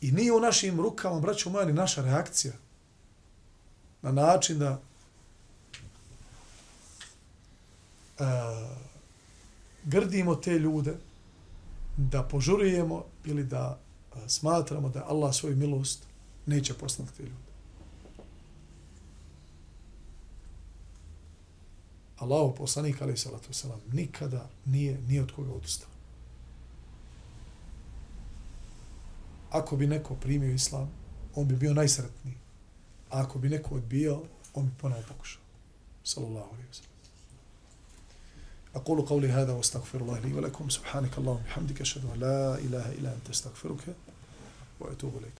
I 0.00 0.12
nije 0.12 0.32
u 0.32 0.40
našim 0.40 0.80
rukama, 0.80 1.20
braćo 1.20 1.50
moja, 1.50 1.64
ni 1.64 1.72
naša 1.72 2.02
reakcija 2.02 2.52
na 4.02 4.12
način 4.12 4.58
da 4.58 4.80
uh, 8.18 8.26
grdimo 9.84 10.34
te 10.34 10.58
ljude, 10.58 10.94
da 11.96 12.22
požurujemo 12.22 13.04
ili 13.24 13.44
da 13.44 13.78
uh, 14.14 14.20
smatramo 14.26 14.88
da 14.88 15.04
Allah 15.08 15.34
svoju 15.34 15.56
milost 15.56 16.02
neće 16.46 16.74
poslati 16.74 17.12
te 17.16 17.22
ljude. 17.22 17.45
Allahu 22.17 22.55
poslanik 22.55 23.01
alaih 23.01 23.19
salatu 23.19 23.49
wasalam 23.49 23.79
nikada 23.93 24.49
nije 24.65 24.97
ni 25.07 25.19
od 25.19 25.31
koga 25.35 25.53
odustao. 25.53 25.89
Ako 29.49 29.75
bi 29.75 29.87
neko 29.87 30.15
primio 30.15 30.51
islam, 30.53 30.89
on 31.35 31.47
bi 31.47 31.55
bio 31.55 31.73
najsretniji. 31.73 32.35
A 33.09 33.21
ako 33.21 33.39
bi 33.39 33.49
neko 33.49 33.75
odbijao, 33.75 34.23
on 34.53 34.65
bi 34.65 34.71
ponovo 34.77 35.01
pokušao. 35.07 35.41
Sallallahu 36.03 36.49
alaihi 36.53 36.69
wa 36.69 36.73
sallam. 36.73 36.91
أقول 38.75 39.01
قولي 39.01 39.27
هذا 39.27 39.53
واستغفر 39.53 40.01
الله 40.01 40.19
لي 40.19 40.33
ولكم 40.33 40.69
سبحانك 40.69 41.17
اللهم 41.17 41.35
وبحمدك 41.35 41.81
أشهد 41.81 42.05
أن 42.05 42.19
لا 42.19 42.55
إله 42.55 42.91
إلا 42.91 43.13
أنت 43.15 43.29
استغفرك 43.29 43.95
وأتوب 44.79 45.17
إليك 45.17 45.29